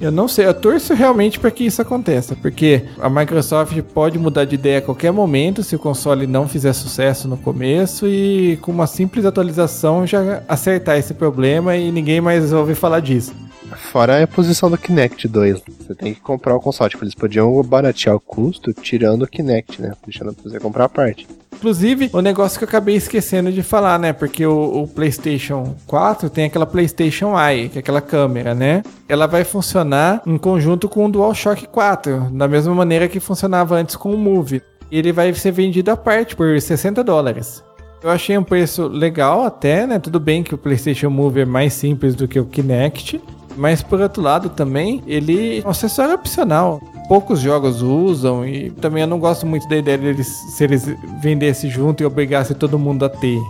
[0.00, 4.46] Eu não sei, eu torço realmente para que isso aconteça, porque a Microsoft pode mudar
[4.46, 8.72] de ideia a qualquer momento se o console não fizer sucesso no começo e com
[8.72, 13.34] uma simples atualização já acertar esse problema e ninguém mais ouve falar disso.
[13.76, 15.62] Fora a posição do Kinect 2.
[15.80, 16.90] Você tem que comprar o console.
[16.90, 19.92] Tipo, eles podiam baratear o custo tirando o Kinect, né?
[20.04, 21.26] Deixando você comprar a parte.
[21.60, 24.14] Inclusive, o negócio que eu acabei esquecendo de falar, né?
[24.14, 28.82] Porque o, o, PlayStation 4 tem aquela PlayStation Eye, que é aquela câmera, né?
[29.06, 33.94] Ela vai funcionar em conjunto com o DualShock 4, da mesma maneira que funcionava antes
[33.94, 34.62] com o Move.
[34.90, 37.62] Ele vai ser vendido à parte por 60 dólares.
[38.02, 39.98] Eu achei um preço legal até, né?
[39.98, 43.20] Tudo bem que o PlayStation Move é mais simples do que o Kinect,
[43.56, 49.02] mas por outro lado também, ele é um acessório opcional poucos jogos usam e também
[49.02, 50.86] eu não gosto muito da ideia deles se eles
[51.20, 53.40] vendessem junto e obrigassem todo mundo a ter.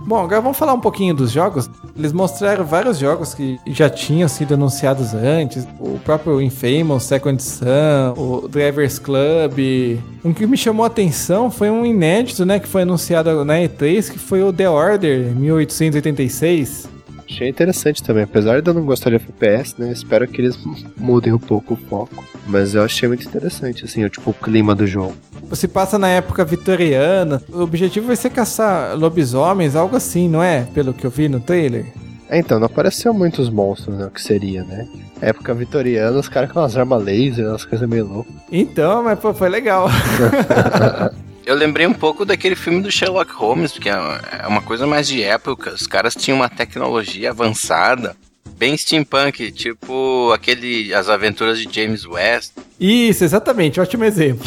[0.00, 1.68] Bom, agora vamos falar um pouquinho dos jogos.
[1.94, 5.68] Eles mostraram vários jogos que já tinham sido anunciados antes.
[5.78, 9.98] O próprio Infamous, Second Son, o Drivers Club.
[10.24, 14.10] Um que me chamou a atenção foi um inédito, né, que foi anunciado na E3,
[14.10, 16.95] que foi o The Order 1886.
[17.28, 19.90] Achei interessante também, apesar de eu não gostar de FPS, né?
[19.90, 20.56] Espero que eles
[20.96, 22.24] mudem um pouco o foco.
[22.46, 25.14] Mas eu achei muito interessante, assim, o, tipo, o clima do jogo.
[25.48, 27.42] Você passa na época vitoriana.
[27.48, 30.66] O objetivo vai ser caçar lobisomens, algo assim, não é?
[30.72, 31.86] Pelo que eu vi no trailer.
[32.28, 34.06] É, então, não apareceu muitos monstros, né?
[34.06, 34.86] O que seria, né?
[35.20, 38.34] Época vitoriana, os caras com umas armas laser, umas coisas meio loucas.
[38.50, 39.88] Então, mas pô, foi legal.
[41.46, 45.22] Eu lembrei um pouco daquele filme do Sherlock Holmes, porque é uma coisa mais de
[45.22, 45.70] época.
[45.72, 48.16] Os caras tinham uma tecnologia avançada,
[48.58, 52.50] bem steampunk, tipo aquele As Aventuras de James West.
[52.80, 54.44] Isso, exatamente, ótimo exemplo.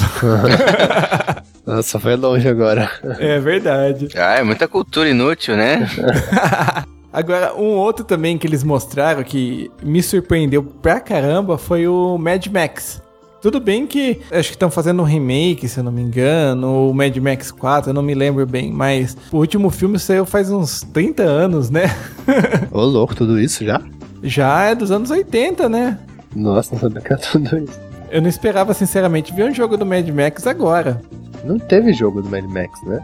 [1.65, 2.91] Nossa, foi longe agora.
[3.17, 4.09] É verdade.
[4.15, 5.89] Ah, é muita cultura inútil, né?
[7.11, 12.45] Agora, um outro também que eles mostraram que me surpreendeu pra caramba foi o Mad
[12.47, 13.01] Max.
[13.41, 16.93] Tudo bem que acho que estão fazendo um remake, se eu não me engano, o
[16.93, 20.81] Mad Max 4, eu não me lembro bem, mas o último filme saiu faz uns
[20.93, 21.83] 30 anos, né?
[22.69, 23.81] Ô, louco, tudo isso já?
[24.21, 25.97] Já é dos anos 80, né?
[26.35, 27.79] Nossa, não sabia que era tudo isso.
[28.11, 31.01] Eu não esperava, sinceramente, ver um jogo do Mad Max agora.
[31.45, 32.99] Não teve jogo do Mad Max, né?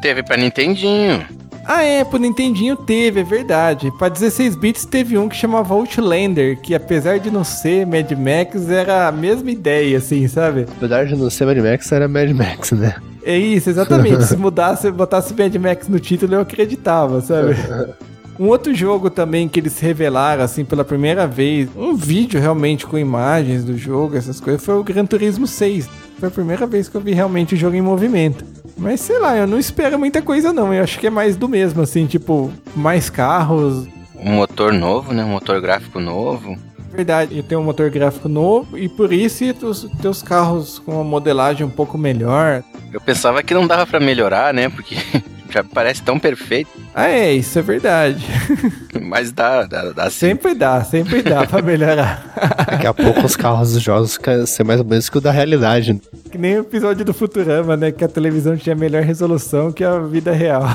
[0.00, 1.26] Teve pra Nintendinho.
[1.72, 3.92] Ah, é, pro Nintendinho teve, é verdade.
[3.96, 8.68] Pra 16 bits teve um que chamava Outlander, que apesar de não ser Mad Max,
[8.68, 10.66] era a mesma ideia, assim, sabe?
[10.68, 12.96] Apesar de não ser Mad Max, era Mad Max, né?
[13.22, 14.24] É isso, exatamente.
[14.24, 17.54] Se mudasse, botasse Mad Max no título, eu acreditava, sabe?
[18.38, 22.96] Um outro jogo também que eles revelaram, assim, pela primeira vez, um vídeo realmente com
[22.96, 25.86] imagens do jogo, essas coisas, foi o Gran Turismo 6.
[26.18, 28.42] Foi a primeira vez que eu vi realmente o jogo em movimento.
[28.80, 30.72] Mas sei lá, eu não espero muita coisa não.
[30.72, 33.86] Eu acho que é mais do mesmo, assim, tipo, mais carros.
[34.16, 35.22] Um motor novo, né?
[35.22, 36.56] Um motor gráfico novo.
[36.90, 41.04] Verdade, e tem um motor gráfico novo e por isso os teus carros com uma
[41.04, 42.64] modelagem um pouco melhor.
[42.92, 44.68] Eu pensava que não dava para melhorar, né?
[44.68, 44.96] Porque
[45.50, 46.70] já parece tão perfeito.
[46.94, 48.24] Ah, é, isso é verdade.
[49.00, 50.18] Mas dá, dá, dá sim.
[50.18, 52.34] Sempre dá, sempre dá pra melhorar.
[52.68, 55.30] Daqui a pouco os carros dos jogos querem ser mais ou menos que o da
[55.30, 56.00] realidade.
[56.30, 57.90] Que nem o episódio do Futurama, né?
[57.90, 60.62] Que a televisão tinha melhor resolução que a vida real.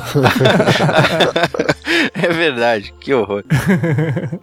[2.14, 3.44] é verdade, que horror.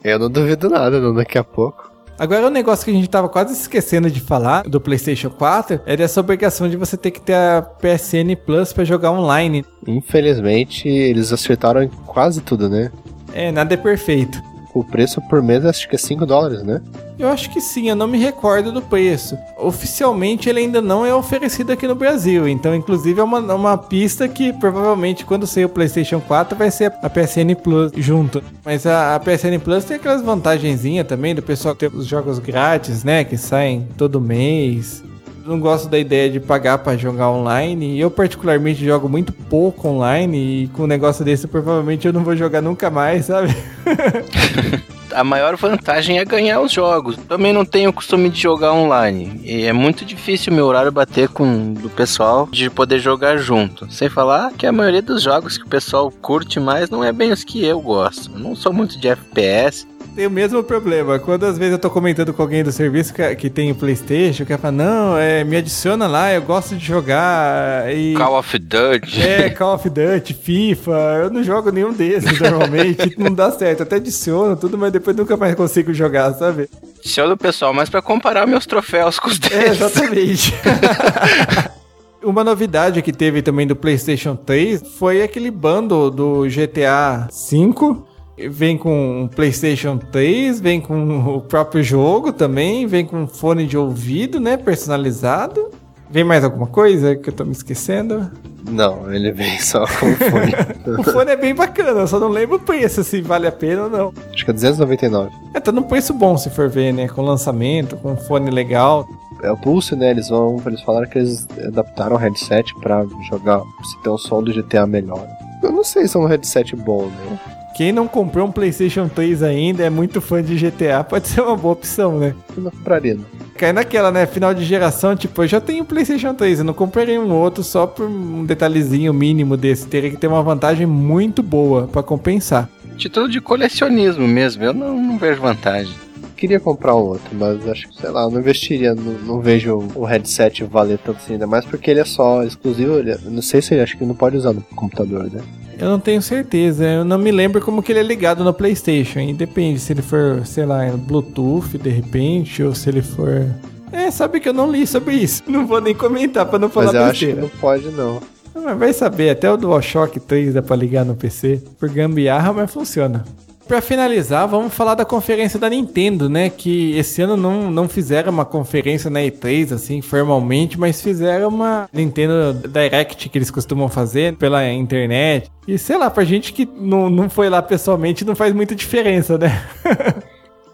[0.02, 1.92] Eu não duvido nada, não, daqui a pouco.
[2.18, 5.96] Agora, um negócio que a gente tava quase esquecendo de falar do PlayStation 4 é
[5.96, 9.64] dessa obrigação de você ter que ter a PSN Plus para jogar online.
[9.86, 12.90] Infelizmente, eles acertaram quase tudo, né?
[13.34, 14.40] É, nada é perfeito.
[14.74, 16.80] O preço por mês acho que é 5 dólares, né?
[17.18, 19.38] Eu acho que sim, eu não me recordo do preço.
[19.58, 24.26] Oficialmente ele ainda não é oferecido aqui no Brasil, então inclusive é uma, uma pista
[24.26, 28.42] que provavelmente quando sair o PlayStation 4 vai ser a PSN Plus junto.
[28.64, 33.04] Mas a, a PSN Plus tem aquelas vantagenzinhas também do pessoal ter os jogos grátis,
[33.04, 35.02] né, que saem todo mês
[35.46, 37.98] não gosto da ideia de pagar para jogar online.
[37.98, 40.64] Eu, particularmente, jogo muito pouco online.
[40.64, 43.54] E com um negócio desse, provavelmente eu não vou jogar nunca mais, sabe?
[45.14, 47.16] a maior vantagem é ganhar os jogos.
[47.28, 49.40] Também não tenho o costume de jogar online.
[49.44, 53.90] E é muito difícil meu horário bater com do pessoal de poder jogar junto.
[53.92, 57.32] Sem falar que a maioria dos jogos que o pessoal curte mais não é bem
[57.32, 58.30] os que eu gosto.
[58.38, 59.86] Não sou muito de FPS.
[60.14, 61.18] Tem o mesmo problema.
[61.18, 64.44] Quando às vezes eu tô comentando com alguém do serviço que, que tem o Playstation,
[64.44, 67.90] que fala, não, é, me adiciona lá, eu gosto de jogar.
[67.94, 68.12] E...
[68.18, 69.22] Call of Duty.
[69.22, 71.20] É, Call of Duty, FIFA.
[71.22, 73.14] Eu não jogo nenhum desses normalmente.
[73.18, 73.84] não dá certo.
[73.84, 76.68] Até adiciono tudo, mas depois nunca mais consigo jogar, sabe?
[76.98, 79.80] Adiciono pessoal, mas pra comparar meus troféus com os É, deles.
[79.80, 80.54] exatamente.
[82.22, 88.11] Uma novidade que teve também do PlayStation 3 foi aquele bundle do GTA V.
[88.36, 93.76] Vem com o PlayStation 3, vem com o próprio jogo também, vem com fone de
[93.76, 95.70] ouvido, né, personalizado.
[96.10, 98.30] Vem mais alguma coisa que eu tô me esquecendo?
[98.70, 100.52] Não, ele vem só com o fone.
[100.98, 103.90] O fone é bem bacana, só não lembro o preço, se vale a pena ou
[103.90, 104.12] não.
[104.32, 105.30] Acho que é 299.
[105.54, 107.08] É, tá num preço bom se for ver, né?
[107.08, 109.06] Com lançamento, com fone legal.
[109.42, 110.10] É o Pulse, né?
[110.10, 110.60] Eles vão.
[110.66, 113.60] Eles falaram que eles adaptaram o headset pra jogar.
[113.84, 115.26] Se ter um som do GTA melhor.
[115.62, 117.38] Eu não sei se é um headset bom, né?
[117.74, 121.56] Quem não comprou um PlayStation 3 ainda é muito fã de GTA, pode ser uma
[121.56, 122.34] boa opção, né?
[122.56, 123.24] Eu não compraria, não.
[123.56, 124.26] Cai naquela, né?
[124.26, 127.62] Final de geração, tipo, eu já tenho um PlayStation 3, eu não comprarei um outro
[127.62, 129.86] só por um detalhezinho mínimo desse.
[129.86, 132.68] Teria que ter uma vantagem muito boa pra compensar.
[132.96, 135.94] Título de colecionismo mesmo, eu não, não vejo vantagem.
[136.42, 138.96] Queria comprar um outro, mas acho que, sei lá, eu não investiria.
[138.96, 142.98] Não, não vejo o headset valer tanto assim, ainda mais porque ele é só exclusivo.
[142.98, 145.40] Ele, eu não sei se ele acho que não pode usar no computador, né?
[145.78, 149.20] Eu não tenho certeza, eu não me lembro como que ele é ligado no PlayStation.
[149.20, 153.46] E depende se ele for, sei lá, Bluetooth de repente, ou se ele for.
[153.92, 155.44] É, sabe que eu não li sobre isso.
[155.46, 157.40] Não vou nem comentar pra não falar mas eu acho que besteira.
[157.42, 158.20] não pode, não.
[158.52, 161.62] Ah, Mas vai saber, até o DualShock 3 dá pra ligar no PC.
[161.78, 163.24] Por gambiarra, mas funciona.
[163.66, 166.50] Pra finalizar, vamos falar da conferência da Nintendo, né?
[166.50, 171.88] Que esse ano não, não fizeram uma conferência na E3, assim, formalmente, mas fizeram uma
[171.92, 175.50] Nintendo Direct que eles costumam fazer pela internet.
[175.66, 179.38] E sei lá, pra gente que não, não foi lá pessoalmente, não faz muita diferença,
[179.38, 179.64] né?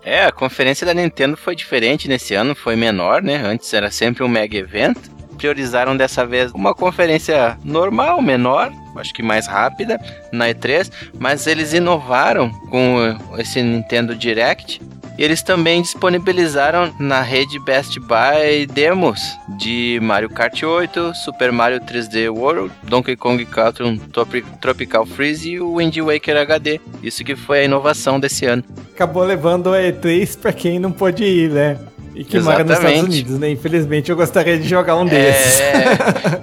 [0.05, 3.43] É, a conferência da Nintendo foi diferente nesse ano, foi menor, né?
[3.45, 5.18] Antes era sempre um mega evento.
[5.39, 9.99] Priorizaram dessa vez uma conferência normal, menor, acho que mais rápida,
[10.33, 14.83] na E3, mas eles inovaram com esse Nintendo Direct.
[15.17, 21.81] E eles também disponibilizaram na rede Best Buy demos de Mario Kart 8, Super Mario
[21.81, 26.81] 3D World, Donkey Kong Country Tropi- Tropical Freeze e o Wind Waker HD.
[27.03, 28.63] Isso que foi a inovação desse ano.
[28.95, 31.77] Acabou levando a E3 pra quem não pôde ir, né?
[32.15, 33.05] E que mora nos Estados Exatamente.
[33.05, 33.51] Unidos, né?
[33.51, 35.61] Infelizmente eu gostaria de jogar um desses.
[35.61, 35.85] É,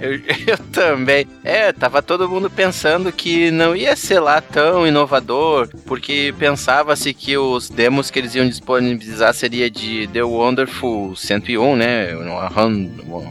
[0.00, 0.12] eu,
[0.46, 1.26] eu também.
[1.44, 7.36] É, tava todo mundo pensando que não ia ser lá tão inovador, porque pensava-se que
[7.36, 12.08] os demos que eles iam disponibilizar seria de The Wonderful 101, né?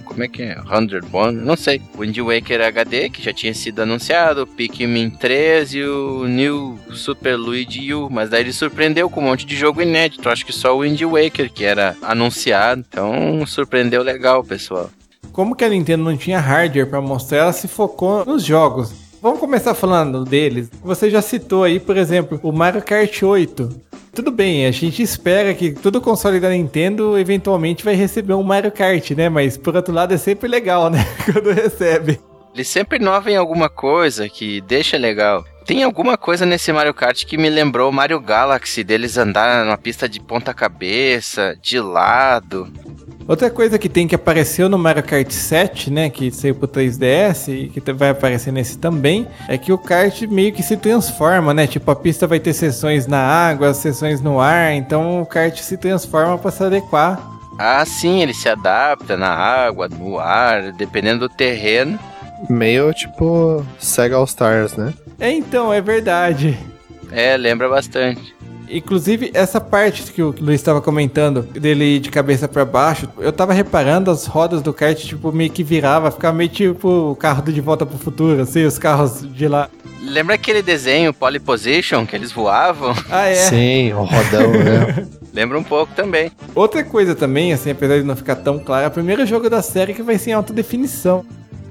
[0.06, 0.56] Como é que é?
[0.56, 1.32] 101?
[1.32, 1.82] Não sei.
[1.98, 7.94] Wind Waker HD, que já tinha sido anunciado, Pikmin 3 e o New Super Luigi
[7.94, 10.30] U, mas daí ele surpreendeu com um monte de jogo inédito.
[10.30, 12.25] Acho que só o Wind Waker que era anunciado,
[12.78, 14.90] então surpreendeu legal, pessoal.
[15.32, 18.94] Como que a Nintendo não tinha hardware pra mostrar, ela se focou nos jogos.
[19.22, 20.70] Vamos começar falando deles.
[20.84, 23.82] Você já citou aí, por exemplo, o Mario Kart 8.
[24.14, 28.72] Tudo bem, a gente espera que todo console da Nintendo eventualmente vai receber um Mario
[28.72, 29.28] Kart, né?
[29.28, 31.06] Mas por outro lado é sempre legal, né?
[31.26, 32.20] Quando recebe.
[32.54, 35.44] Ele sempre inova em alguma coisa que deixa legal.
[35.66, 39.78] Tem alguma coisa nesse Mario Kart que me lembrou o Mario Galaxy, deles andar numa
[39.78, 42.72] pista de ponta cabeça, de lado.
[43.28, 47.48] Outra coisa que tem que apareceu no Mario Kart 7, né, que saiu pro 3DS
[47.48, 51.66] e que vai aparecer nesse também, é que o kart meio que se transforma, né?
[51.66, 55.78] Tipo, a pista vai ter sessões na água, sessões no ar, então o kart se
[55.78, 57.20] transforma para se adequar.
[57.58, 61.98] Ah, sim, ele se adapta na água, no ar, dependendo do terreno.
[62.50, 64.94] Meio tipo Sega All Stars, né?
[65.20, 66.58] É, então, é verdade.
[67.12, 68.36] É, lembra bastante.
[68.70, 73.54] Inclusive, essa parte que o Luiz estava comentando, dele de cabeça para baixo, eu tava
[73.54, 77.54] reparando as rodas do kart, tipo, meio que virava, ficava meio tipo o carro do
[77.54, 79.70] De Volta pro Futuro, assim, os carros de lá.
[80.02, 82.94] Lembra aquele desenho Pole Position que eles voavam?
[83.10, 83.36] Ah, é.
[83.36, 85.08] Sim, o rodão, né?
[85.34, 86.32] Lembra um pouco também.
[86.54, 89.62] Outra coisa também, assim, apesar de não ficar tão claro, é o primeiro jogo da
[89.62, 91.26] série que vai ser em alta definição.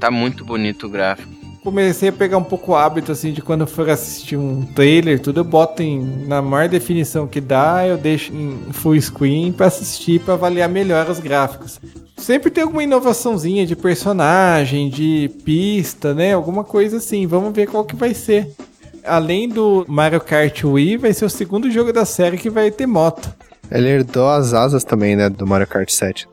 [0.05, 1.33] Tá muito bonito o gráfico.
[1.63, 5.19] Comecei a pegar um pouco o hábito, assim, de quando eu for assistir um trailer,
[5.19, 9.65] tudo, eu boto em, na maior definição que dá, eu deixo em full screen pra
[9.65, 11.81] assistir, pra avaliar melhor os gráficos.
[12.19, 16.35] Sempre tem alguma inovaçãozinha de personagem, de pista, né?
[16.35, 17.27] Alguma coisa assim.
[17.27, 18.55] Vamos ver qual que vai ser.
[19.03, 22.87] Além do Mario Kart Wii, vai ser o segundo jogo da série que vai ter
[22.87, 23.35] moto.
[23.71, 25.31] Ele herdou as asas também, né?
[25.31, 26.29] Do Mario Kart 7.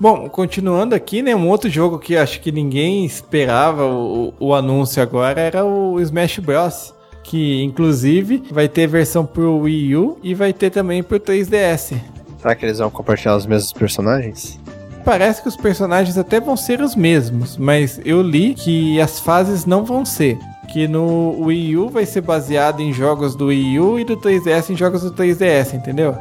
[0.00, 1.34] Bom, continuando aqui, né?
[1.34, 6.38] Um outro jogo que acho que ninguém esperava o, o anúncio agora era o Smash
[6.38, 6.94] Bros.
[7.22, 11.94] Que inclusive vai ter versão pro Wii U e vai ter também pro 3DS.
[12.40, 14.58] Será que eles vão compartilhar os mesmos personagens?
[15.04, 19.64] Parece que os personagens até vão ser os mesmos, mas eu li que as fases
[19.64, 20.38] não vão ser.
[20.72, 24.70] Que no Wii U vai ser baseado em jogos do Wii U e do 3DS
[24.70, 26.16] em jogos do 3DS, entendeu?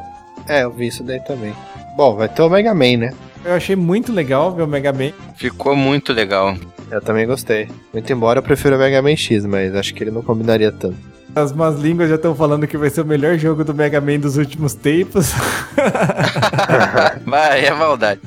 [0.47, 1.53] É, eu vi isso daí também.
[1.95, 3.13] Bom, vai ter o Mega Man, né?
[3.43, 5.11] Eu achei muito legal ver o Mega Man.
[5.35, 6.55] Ficou muito legal.
[6.89, 7.67] Eu também gostei.
[7.93, 10.97] Muito embora eu prefiro o Mega Man X, mas acho que ele não combinaria tanto.
[11.33, 14.19] As más línguas já estão falando que vai ser o melhor jogo do Mega Man
[14.19, 15.31] dos últimos tempos.
[17.25, 18.19] Vai, é maldade.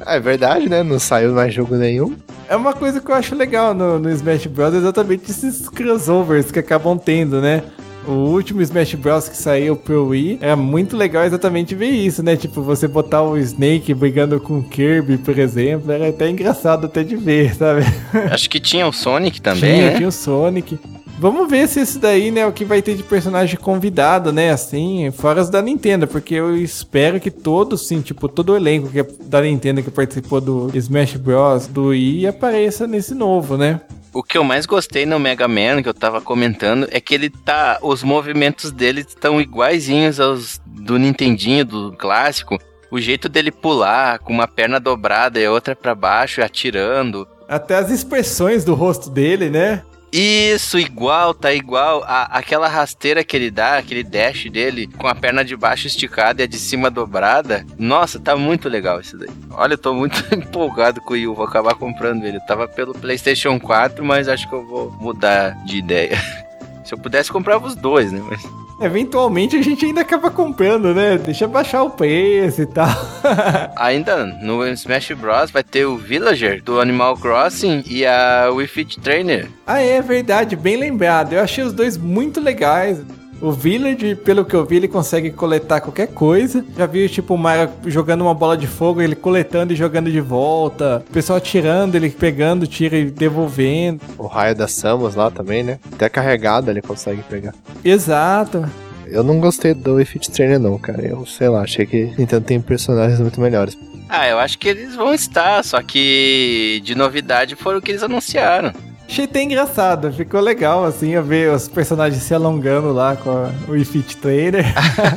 [0.00, 0.82] Ah, é verdade, né?
[0.82, 2.16] Não saiu mais jogo nenhum.
[2.48, 4.74] É uma coisa que eu acho legal no, no Smash Bros.
[4.74, 7.62] exatamente esses crossovers que acabam tendo, né?
[8.06, 9.28] O último Smash Bros.
[9.28, 12.36] que saiu pro Wii era muito legal exatamente ver isso, né?
[12.36, 17.02] Tipo, você botar o Snake brigando com o Kirby, por exemplo, era até engraçado até
[17.02, 17.82] de ver, sabe?
[18.30, 19.96] Acho que tinha o Sonic também, tinha, né?
[19.96, 20.78] tinha o Sonic.
[21.18, 24.50] Vamos ver se esse daí, né, é o que vai ter de personagem convidado, né,
[24.50, 28.88] assim, fora os da Nintendo, porque eu espero que todos, sim, tipo, todo o elenco
[28.90, 31.66] que é da Nintendo que participou do Smash Bros.
[31.68, 33.80] do Wii apareça nesse novo, né?
[34.16, 37.28] O que eu mais gostei no Mega Man, que eu tava comentando, é que ele
[37.28, 37.78] tá.
[37.82, 42.58] Os movimentos dele estão iguaizinhos aos do Nintendinho, do clássico.
[42.90, 47.28] O jeito dele pular com uma perna dobrada e a outra pra baixo, atirando.
[47.46, 49.82] Até as expressões do rosto dele, né?
[50.12, 52.02] Isso, igual, tá igual.
[52.04, 56.42] A, aquela rasteira que ele dá, aquele dash dele, com a perna de baixo esticada
[56.42, 57.66] e a de cima dobrada.
[57.78, 59.28] Nossa, tá muito legal isso daí.
[59.50, 62.38] Olha, eu tô muito empolgado com o Wii U, vou acabar comprando ele.
[62.38, 66.16] Eu tava pelo PlayStation 4, mas acho que eu vou mudar de ideia.
[66.84, 68.20] Se eu pudesse, comprava os dois, né?
[68.20, 68.65] Mas...
[68.80, 71.16] Eventualmente a gente ainda acaba comprando, né?
[71.16, 72.88] Deixa baixar o preço e tal.
[73.76, 75.50] ainda no Smash Bros.
[75.50, 79.48] vai ter o Villager do Animal Crossing e a Wii Fit Trainer.
[79.66, 81.32] Ah, é verdade, bem lembrado.
[81.32, 82.98] Eu achei os dois muito legais.
[83.40, 86.64] O Village, pelo que eu vi, ele consegue coletar qualquer coisa.
[86.76, 90.20] Já vi, tipo, o Mario jogando uma bola de fogo, ele coletando e jogando de
[90.20, 91.04] volta.
[91.08, 94.00] O pessoal tirando, ele pegando, tira e devolvendo.
[94.16, 95.78] O raio da Samus lá também, né?
[95.92, 97.54] Até carregado ele consegue pegar.
[97.84, 98.64] Exato.
[99.06, 101.04] Eu não gostei do Fit Trainer não, cara.
[101.06, 103.78] Eu sei lá, achei que Nintendo tem personagens muito melhores.
[104.08, 108.02] Ah, eu acho que eles vão estar, só que de novidade foram o que eles
[108.02, 108.72] anunciaram.
[109.08, 113.50] Achei até engraçado, ficou legal assim, eu ver os personagens se alongando lá com a,
[113.68, 114.64] o Wii Fit Trainer.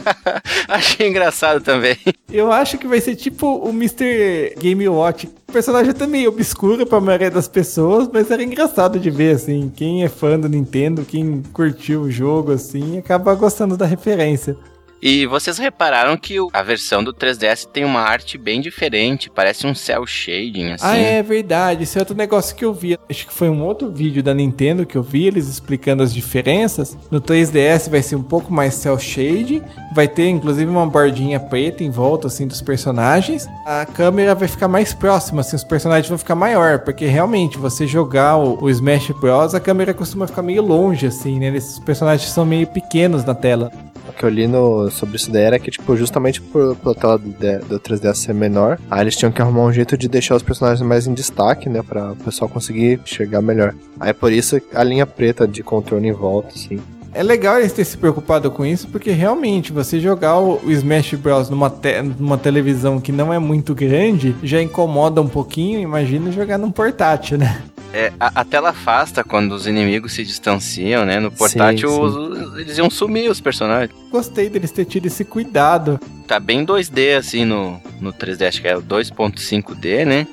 [0.70, 1.98] Achei engraçado também.
[2.32, 4.54] Eu acho que vai ser tipo o Mr.
[4.60, 5.28] Game Watch.
[5.48, 9.72] O personagem é meio obscuro pra maioria das pessoas, mas era engraçado de ver, assim.
[9.76, 14.56] Quem é fã do Nintendo, quem curtiu o jogo, assim, acaba gostando da referência.
[15.02, 19.74] E vocês repararam que a versão do 3DS tem uma arte bem diferente, parece um
[19.74, 20.86] cel shading, assim.
[20.86, 21.84] Ah, é verdade.
[21.84, 22.98] Esse é outro negócio que eu vi.
[23.10, 26.98] Acho que foi um outro vídeo da Nintendo que eu vi, eles explicando as diferenças.
[27.10, 29.62] No 3DS vai ser um pouco mais cel shading,
[29.94, 33.48] vai ter inclusive uma bordinha preta em volta, assim, dos personagens.
[33.66, 37.88] A câmera vai ficar mais próxima, assim, os personagens vão ficar maior, porque realmente você
[37.88, 41.56] jogar o, o Smash Bros, a câmera costuma ficar meio longe, assim, né?
[41.56, 43.72] Esses personagens são meio pequenos na tela.
[44.20, 47.30] Que eu li no, sobre isso daí era que, tipo, justamente por, pela tela do,
[47.30, 50.86] do 3DS ser menor, aí eles tinham que arrumar um jeito de deixar os personagens
[50.86, 51.82] mais em destaque, né?
[51.82, 53.74] Pra o pessoal conseguir enxergar melhor.
[53.98, 56.82] Aí por isso a linha preta de contorno em volta, assim.
[57.14, 61.50] É legal eles terem se preocupado com isso, porque realmente você jogar o Smash Bros.
[61.50, 65.80] numa, te numa televisão que não é muito grande já incomoda um pouquinho.
[65.80, 67.62] Imagina jogar num portátil, né?
[67.94, 71.20] É, a, a, tela afasta quando os inimigos se distanciam, né?
[71.20, 72.02] No portátil, sim, sim.
[72.02, 73.92] Os, eles iam sumir os personagens.
[74.12, 76.00] Gostei deles ter tido esse cuidado.
[76.28, 80.28] Tá bem 2D, assim, no, no 3D, acho que é o 2.5D, né?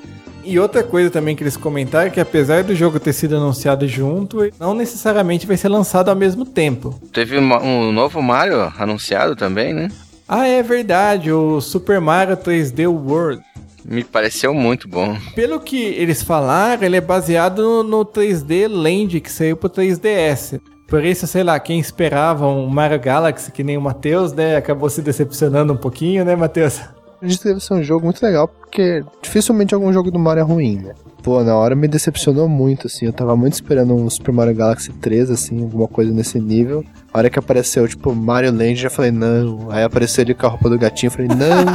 [0.45, 3.89] E outra coisa também que eles comentaram é que apesar do jogo ter sido anunciado
[3.89, 7.01] junto, não necessariamente vai ser lançado ao mesmo tempo.
[7.13, 9.91] Teve um novo Mario anunciado também, né?
[10.29, 13.43] Ah, é verdade, o Super Mario 3D World.
[13.89, 15.17] Me pareceu muito bom.
[15.35, 20.61] Pelo que eles falaram, ele é baseado no, no 3D Land que saiu pro 3DS.
[20.89, 24.89] Por isso, sei lá, quem esperava um Mario Galaxy, que nem o Matheus, né, acabou
[24.89, 26.81] se decepcionando um pouquinho, né, Matheus?
[27.17, 30.45] Acredito que deve ser um jogo muito legal, porque dificilmente algum jogo do Mario é
[30.45, 30.95] ruim, né?
[31.23, 33.07] Pô, na hora me decepcionou muito, assim.
[33.07, 36.85] Eu tava muito esperando um Super Mario Galaxy 3, assim, alguma coisa nesse nível.
[37.13, 39.69] A hora que apareceu, tipo, Mario Land, já falei, não.
[39.71, 41.67] Aí apareceu ele com a roupa do gatinho, eu falei, não.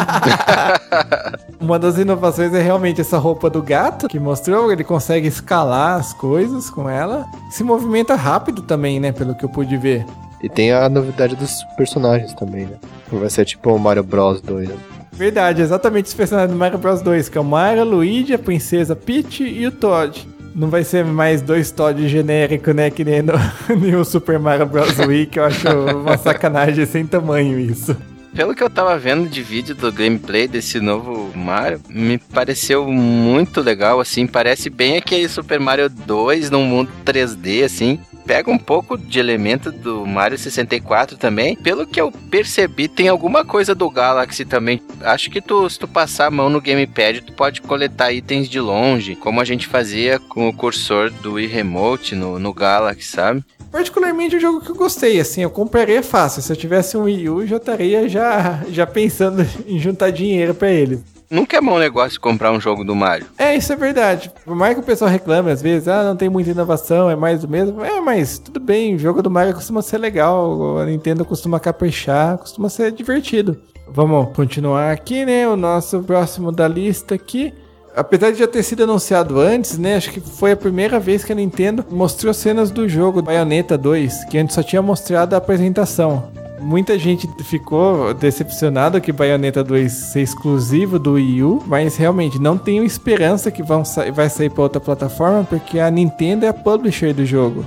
[1.60, 6.14] Uma das inovações é realmente essa roupa do gato, que mostrou, ele consegue escalar as
[6.14, 7.26] coisas com ela.
[7.50, 10.06] Se movimenta rápido também, né, pelo que eu pude ver.
[10.42, 12.78] E tem a novidade dos personagens também, né?
[13.12, 14.76] Vai ser tipo o Mario Bros 2, né?
[15.22, 18.96] Verdade, exatamente os personagens do Mario Bros 2, que é o Mario, Luigi, a princesa
[18.96, 20.28] Peach e o Todd.
[20.56, 22.90] Não vai ser mais dois Todd genérico, né?
[22.90, 23.34] Que nem no,
[23.70, 24.98] no Super Mario Bros.
[24.98, 27.96] Wii, que eu acho uma sacanagem sem tamanho isso.
[28.34, 33.62] Pelo que eu tava vendo de vídeo do gameplay desse novo Mario, me pareceu muito
[33.62, 38.00] legal, assim, parece bem aquele Super Mario 2 num mundo 3D, assim.
[38.26, 41.56] Pega um pouco de elemento do Mario 64 também.
[41.56, 44.82] Pelo que eu percebi, tem alguma coisa do Galaxy também.
[45.02, 48.60] Acho que tu, se tu passar a mão no gamepad, tu pode coletar itens de
[48.60, 53.44] longe, como a gente fazia com o cursor do Wii Remote no, no Galaxy, sabe?
[53.72, 56.42] Particularmente o jogo que eu gostei, assim, eu compraria fácil.
[56.42, 60.70] Se eu tivesse um Wii U, já estaria já, já pensando em juntar dinheiro pra
[60.70, 61.02] ele.
[61.32, 63.26] Nunca é bom negócio comprar um jogo do Mario.
[63.38, 64.30] É, isso é verdade.
[64.44, 67.40] Por mais que o pessoal reclame às vezes, ah, não tem muita inovação, é mais
[67.40, 67.82] do mesmo.
[67.82, 72.38] É, mas tudo bem, o jogo do Mario costuma ser legal, a Nintendo costuma caprichar,
[72.38, 73.58] costuma ser divertido.
[73.88, 75.48] Vamos continuar aqui, né?
[75.48, 77.54] O nosso próximo da lista aqui
[77.96, 79.96] Apesar de já ter sido anunciado antes, né?
[79.96, 84.26] Acho que foi a primeira vez que a Nintendo mostrou cenas do jogo Bayonetta 2,
[84.26, 86.32] que antes só tinha mostrado a apresentação.
[86.62, 92.58] Muita gente ficou decepcionada que Bayonetta 2 seja exclusivo do Wii U, mas realmente não
[92.58, 96.54] tenho esperança que vão sa vai sair para outra plataforma, porque a Nintendo é a
[96.54, 97.66] publisher do jogo.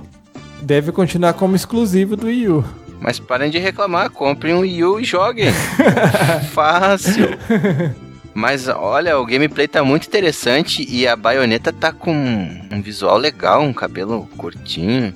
[0.63, 2.65] Deve continuar como exclusivo do Wii U.
[3.01, 5.53] Mas parem de reclamar, comprem um Wii U e joguem.
[6.53, 7.37] Fácil.
[8.33, 13.63] Mas olha, o gameplay tá muito interessante e a baioneta tá com um visual legal,
[13.63, 15.15] um cabelo curtinho.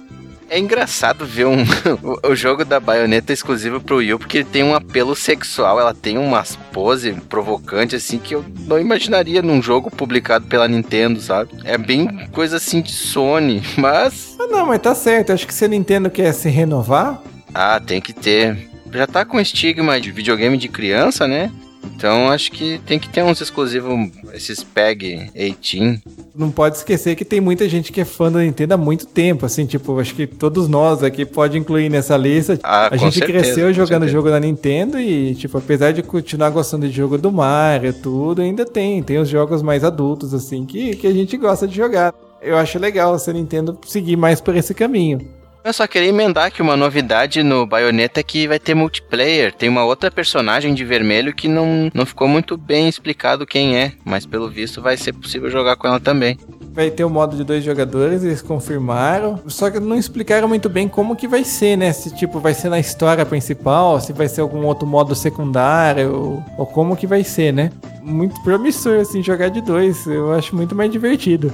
[0.50, 1.64] É engraçado ver um,
[2.24, 6.16] o, jogo da baioneta exclusivo pro Wii porque ele tem um apelo sexual, ela tem
[6.16, 11.50] umas poses provocantes, assim, que eu não imaginaria num jogo publicado pela Nintendo, sabe?
[11.64, 14.36] É bem coisa assim de Sony, mas.
[14.40, 15.32] Ah, não, mas tá certo.
[15.32, 17.22] Acho que se a Nintendo quer se renovar.
[17.54, 18.70] Ah, tem que ter.
[18.92, 21.50] Já tá com estigma de videogame de criança, né?
[21.98, 26.00] Então acho que tem que ter uns exclusivos, esses PEG 18.
[26.32, 29.44] Não pode esquecer que tem muita gente que é fã da Nintendo há muito tempo,
[29.44, 32.56] assim, tipo, acho que todos nós aqui pode incluir nessa lista.
[32.62, 36.86] Ah, a gente certeza, cresceu jogando jogo da Nintendo e, tipo, apesar de continuar gostando
[36.86, 41.06] de jogo do Mario, tudo, ainda tem, tem os jogos mais adultos, assim, que, que
[41.08, 42.14] a gente gosta de jogar.
[42.40, 45.37] Eu acho legal se a Nintendo seguir mais por esse caminho.
[45.68, 49.52] Eu só queria emendar que uma novidade no Bayonetta é que vai ter multiplayer.
[49.52, 53.92] Tem uma outra personagem de vermelho que não, não ficou muito bem explicado quem é,
[54.02, 56.38] mas pelo visto vai ser possível jogar com ela também.
[56.72, 59.42] Vai ter o modo de dois jogadores, eles confirmaram.
[59.46, 61.92] Só que não explicaram muito bem como que vai ser, né?
[61.92, 66.44] Se tipo vai ser na história principal, se vai ser algum outro modo secundário, ou,
[66.56, 67.70] ou como que vai ser, né?
[68.02, 70.06] Muito promissor assim jogar de dois.
[70.06, 71.52] Eu acho muito mais divertido.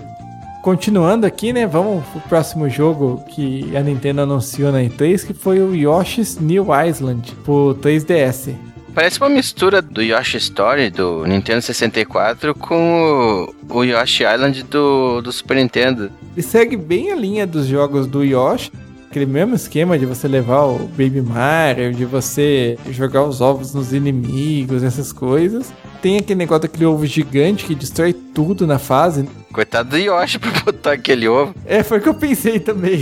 [0.65, 1.67] Continuando aqui, né?
[1.67, 6.69] Vamos pro próximo jogo que a Nintendo anunciou na E3, que foi o Yoshi's New
[6.89, 8.55] Island pro 3DS.
[8.95, 15.21] Parece uma mistura do Yoshi Story do Nintendo 64 com o, o Yoshi Island do,
[15.21, 16.11] do Super Nintendo.
[16.33, 18.73] Ele segue bem a linha dos jogos do Yoshi,
[19.11, 23.93] aquele mesmo esquema de você levar o Baby Mario, de você jogar os ovos nos
[23.93, 25.71] inimigos, essas coisas.
[26.05, 29.27] Tem aquele negócio daquele ovo gigante que destrói tudo na fase.
[29.51, 31.55] Coitado do Yoshi pra botar aquele ovo.
[31.65, 33.01] É, foi o que eu pensei também.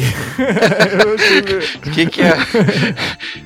[1.85, 2.37] O que, que é?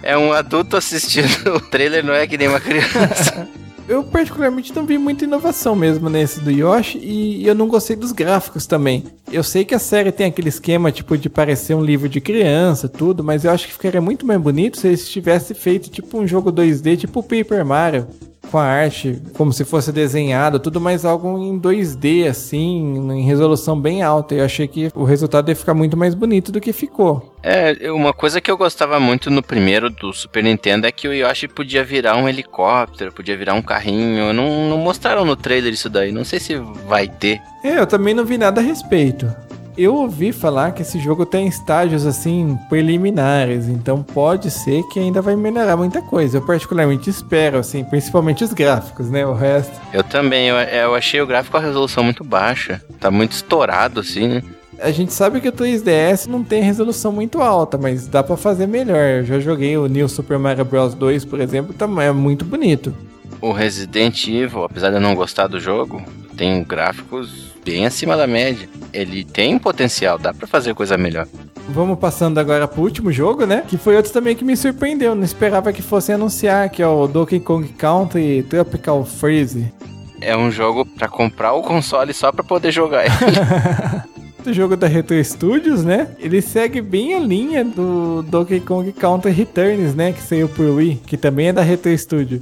[0.03, 3.49] É um adulto assistindo o trailer, não é que nem uma criança.
[3.89, 8.11] Eu particularmente não vi muita inovação mesmo nesse do Yoshi e eu não gostei dos
[8.11, 9.05] gráficos também.
[9.31, 12.89] Eu sei que a série tem aquele esquema tipo de parecer um livro de criança,
[12.89, 16.27] tudo, mas eu acho que ficaria muito mais bonito se eles tivessem feito tipo um
[16.27, 18.09] jogo 2D, tipo Paper Mario
[18.51, 23.78] com a arte como se fosse desenhado, tudo mais algo em 2D, assim, em resolução
[23.78, 24.34] bem alta.
[24.34, 27.34] Eu achei que o resultado ia ficar muito mais bonito do que ficou.
[27.42, 31.12] É, uma coisa que eu gostava muito no primeiro do Super Nintendo é que o
[31.12, 34.32] Yoshi podia virar um helicóptero, podia virar um carrinho.
[34.32, 36.57] Não, não mostraram no trailer isso daí, não sei se
[36.88, 37.40] vai ter.
[37.62, 39.32] É, eu também não vi nada a respeito.
[39.77, 45.20] Eu ouvi falar que esse jogo tem estágios assim preliminares, então pode ser que ainda
[45.20, 46.39] vai melhorar muita coisa.
[46.39, 49.27] Eu particularmente espero, assim, principalmente os gráficos, né?
[49.27, 49.79] O resto.
[49.93, 52.83] Eu também, eu, eu achei o gráfico a resolução muito baixa.
[52.99, 54.43] Tá muito estourado, assim, né?
[54.79, 58.66] A gente sabe que o 3DS não tem resolução muito alta, mas dá para fazer
[58.66, 59.18] melhor.
[59.18, 62.95] Eu já joguei o New Super Mario Bros 2, por exemplo, também é muito bonito.
[63.43, 66.03] O Resident Evil, apesar de eu não gostar do jogo,
[66.35, 68.69] tem gráficos bem acima da média.
[68.93, 71.27] Ele tem potencial, dá para fazer coisa melhor.
[71.69, 73.64] Vamos passando agora pro último jogo, né?
[73.67, 75.17] Que foi outro também que me surpreendeu.
[75.17, 79.73] Não esperava que fossem anunciar, que é o Donkey Kong Country Tropical Freeze.
[80.21, 83.14] É um jogo para comprar o console só para poder jogar ele.
[84.45, 86.09] do jogo da Retro Studios, né?
[86.21, 90.12] Ele segue bem a linha do Donkey Kong Country Returns, né?
[90.12, 92.41] Que saiu por Wii, que também é da Retro Studio.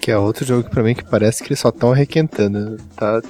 [0.00, 2.78] Que é outro jogo que pra mim que parece que eles só estão arrequentando.
[2.96, 3.20] Tá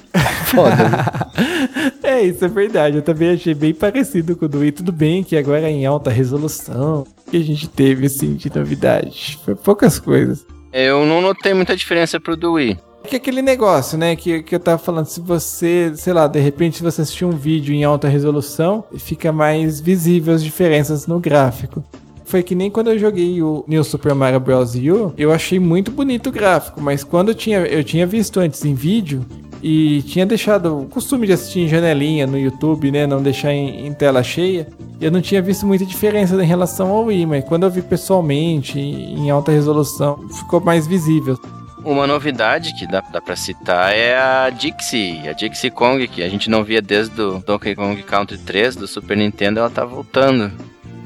[0.45, 1.91] foda, né?
[2.01, 2.97] é, isso é verdade.
[2.97, 4.71] Eu também achei bem parecido com o do Wii.
[4.71, 7.05] Tudo bem que agora é em alta resolução.
[7.29, 9.37] Que a gente teve, assim, de novidade.
[9.43, 10.45] Foi poucas coisas.
[10.71, 12.79] Eu não notei muita diferença pro do Wii.
[13.03, 16.39] Que é aquele negócio, né, que, que eu tava falando, se você, sei lá, de
[16.39, 21.19] repente se você assistir um vídeo em alta resolução, fica mais visível as diferenças no
[21.19, 21.83] gráfico.
[22.31, 24.73] Foi que nem quando eu joguei o New Super Mario Bros.
[24.75, 28.63] U, eu achei muito bonito o gráfico, mas quando eu tinha, eu tinha visto antes
[28.63, 29.25] em vídeo
[29.61, 33.85] e tinha deixado o costume de assistir em janelinha no YouTube, né, não deixar em,
[33.85, 34.65] em tela cheia,
[35.01, 38.79] eu não tinha visto muita diferença em relação ao Wii, mas quando eu vi pessoalmente,
[38.79, 41.37] em alta resolução, ficou mais visível.
[41.83, 46.29] Uma novidade que dá, dá pra citar é a Dixie, a Dixie Kong, que a
[46.29, 50.49] gente não via desde o Donkey Kong Country 3 do Super Nintendo, ela tá voltando.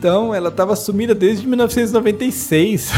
[0.05, 2.91] Então, ela tava sumida desde 1996.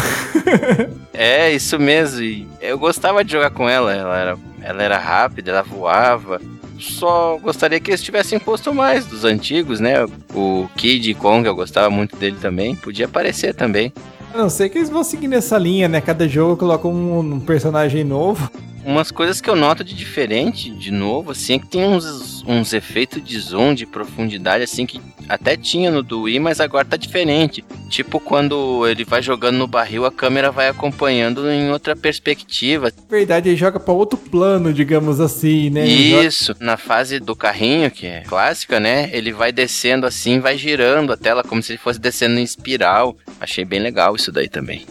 [1.14, 2.22] é, isso mesmo.
[2.22, 3.96] E eu gostava de jogar com ela.
[3.96, 6.42] Ela era, ela era rápida, ela voava.
[6.78, 10.06] Só gostaria que eles tivessem posto mais dos antigos, né?
[10.36, 12.76] O Kid Kong, eu gostava muito dele também.
[12.76, 13.94] Podia aparecer também.
[14.34, 16.02] A não sei que eles vão seguir nessa linha, né?
[16.02, 18.52] Cada jogo coloca um, um personagem novo.
[18.88, 22.72] Umas coisas que eu noto de diferente, de novo, assim, é que tem uns, uns
[22.72, 26.96] efeitos de zoom, de profundidade, assim, que até tinha no do Wii, mas agora tá
[26.96, 27.66] diferente.
[27.90, 32.90] Tipo quando ele vai jogando no barril, a câmera vai acompanhando em outra perspectiva.
[33.10, 35.86] Verdade, ele joga para outro plano, digamos assim, né?
[35.86, 36.66] Isso, joga...
[36.66, 39.10] na fase do carrinho, que é clássica, né?
[39.12, 43.18] Ele vai descendo assim, vai girando a tela como se ele fosse descendo em espiral.
[43.38, 44.86] Achei bem legal isso daí também.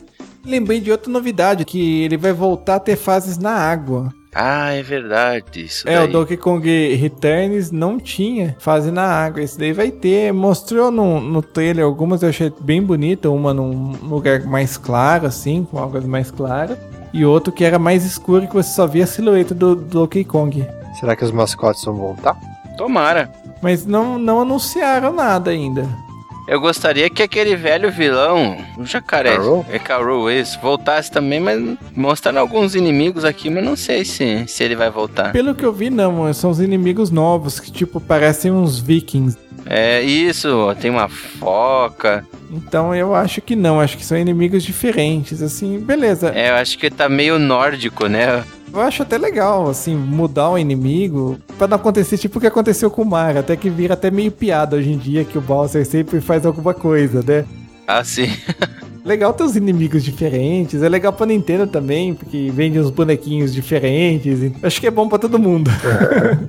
[0.46, 4.12] Lembrei de outra novidade, que ele vai voltar a ter fases na água.
[4.38, 5.64] Ah, é verdade.
[5.64, 6.04] Isso é, daí.
[6.04, 9.42] o Donkey Kong Returns não tinha fase na água.
[9.42, 10.30] Esse daí vai ter.
[10.30, 13.30] Mostrou no, no trailer algumas eu achei bem bonita.
[13.30, 16.76] Uma num lugar mais claro, assim, com águas mais claras.
[17.14, 20.22] E outro que era mais escuro que você só via a silhueta do, do Donkey
[20.22, 20.66] Kong.
[21.00, 22.36] Será que os mascotes vão voltar?
[22.76, 23.32] Tomara.
[23.62, 25.88] Mas não, não anunciaram nada ainda.
[26.46, 29.66] Eu gostaria que aquele velho vilão, o jacaré, Carol?
[29.68, 31.60] é Carol, esse, voltasse também, mas
[31.94, 35.32] mostrando alguns inimigos aqui, mas não sei se, se ele vai voltar.
[35.32, 39.36] Pelo que eu vi, não, são os inimigos novos, que tipo, parecem uns vikings.
[39.64, 42.24] É, isso, tem uma foca.
[42.50, 46.32] Então eu acho que não, acho que são inimigos diferentes, assim, beleza.
[46.34, 48.44] É, eu acho que tá meio nórdico, né?
[48.72, 52.90] Eu acho até legal, assim, mudar o inimigo para não acontecer tipo o que aconteceu
[52.90, 55.86] com o Mario, até que vira até meio piada hoje em dia que o Bowser
[55.86, 57.44] sempre faz alguma coisa, né?
[57.86, 58.28] Ah, sim.
[59.06, 64.52] legal ter os inimigos diferentes, é legal pra Nintendo também, porque vende uns bonequinhos diferentes.
[64.62, 65.70] Acho que é bom para todo mundo.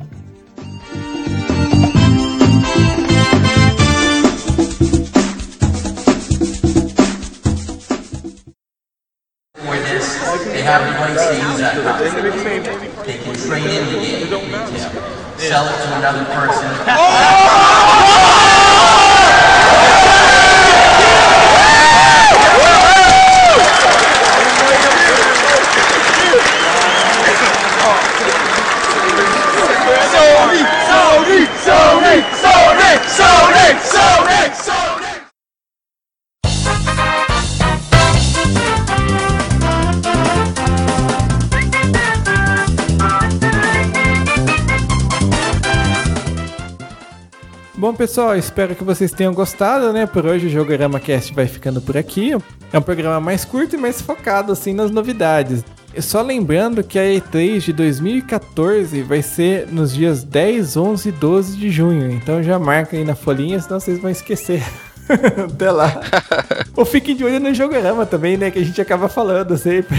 [48.18, 50.08] pessoal, espero que vocês tenham gostado, né?
[50.08, 52.32] Por hoje o Jogorama Cast vai ficando por aqui.
[52.74, 55.64] É um programa mais curto e mais focado, assim, nas novidades.
[56.00, 61.58] Só lembrando que a E3 de 2014 vai ser nos dias 10, 11 e 12
[61.58, 62.10] de junho.
[62.10, 64.64] Então já marca aí na folhinha, senão vocês vão esquecer.
[65.54, 66.02] Até lá.
[66.76, 68.50] Ou fiquem de olho no Jogorama também, né?
[68.50, 69.96] Que a gente acaba falando sempre.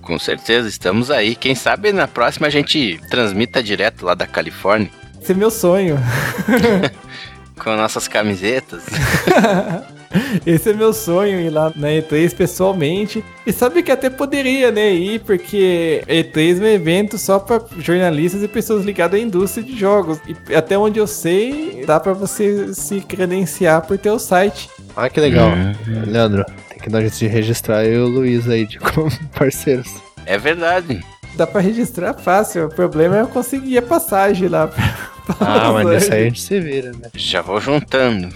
[0.00, 1.36] Com certeza, estamos aí.
[1.36, 5.03] Quem sabe na próxima a gente transmita direto lá da Califórnia.
[5.24, 5.96] Esse é meu sonho.
[7.58, 8.82] Com nossas camisetas.
[10.44, 13.24] Esse é meu sonho, ir lá na E3 pessoalmente.
[13.46, 18.42] E sabe que até poderia, né, ir, porque E3 é um evento só para jornalistas
[18.42, 20.20] e pessoas ligadas à indústria de jogos.
[20.46, 24.68] E até onde eu sei, dá para você se credenciar por ter o site.
[24.94, 25.48] Ah, que legal.
[25.48, 26.02] Uhum.
[26.06, 29.90] Leandro, tem que dar jeito de registrar eu e o Luiz aí de como parceiros.
[30.26, 31.02] É verdade.
[31.34, 32.66] Dá pra registrar fácil.
[32.66, 34.70] O problema é eu conseguir a passagem lá.
[35.40, 37.08] Ah, mas nessa aí a gente se vira, né?
[37.14, 38.28] Já vou juntando.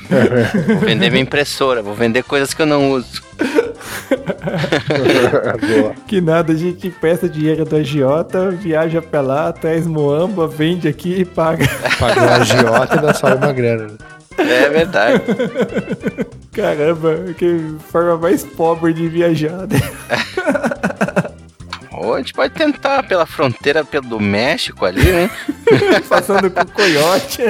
[0.66, 3.22] vou vender minha impressora, vou vender coisas que eu não uso.
[6.07, 11.20] que nada, a gente empresta dinheiro do agiota, viaja pra lá, traz moamba, vende aqui
[11.20, 11.66] e paga.
[11.99, 13.97] Paga o agiota e dá só uma grana.
[14.39, 15.22] É verdade.
[16.53, 19.66] Caramba, que forma mais pobre de viajar.
[19.66, 19.80] Né?
[22.01, 25.30] Oh, a gente pode tentar pela fronteira pelo México ali, né?
[26.09, 27.42] Passando com o coiote.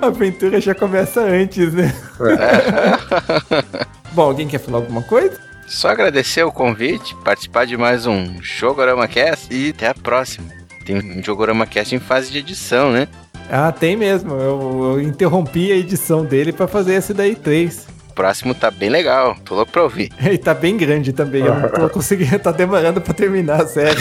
[0.00, 1.94] A aventura já começa antes, né?
[4.12, 5.38] Bom, alguém quer falar alguma coisa?
[5.66, 10.48] Só agradecer o convite, participar de mais um Jogorama Cast e até a próxima.
[10.86, 13.08] Tem um Jogorama Cast em fase de edição, né?
[13.50, 14.32] Ah, tem mesmo.
[14.32, 17.93] Eu, eu interrompi a edição dele pra fazer esse daí 3.
[18.14, 20.12] O próximo tá bem legal, tô louco pra ouvir.
[20.22, 21.44] E tá bem grande também.
[21.44, 23.98] Eu não tô conseguindo, tá demorando pra terminar a série.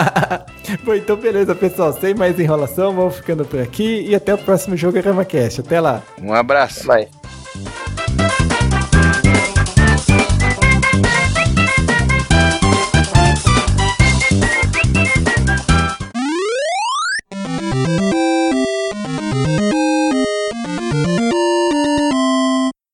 [0.82, 1.92] Bom, então beleza, pessoal.
[1.92, 5.60] Sem mais enrolação, vamos ficando por aqui e até o próximo Jogorama Cast.
[5.60, 6.02] Até lá.
[6.22, 6.86] Um abraço.
[6.86, 7.06] Vai.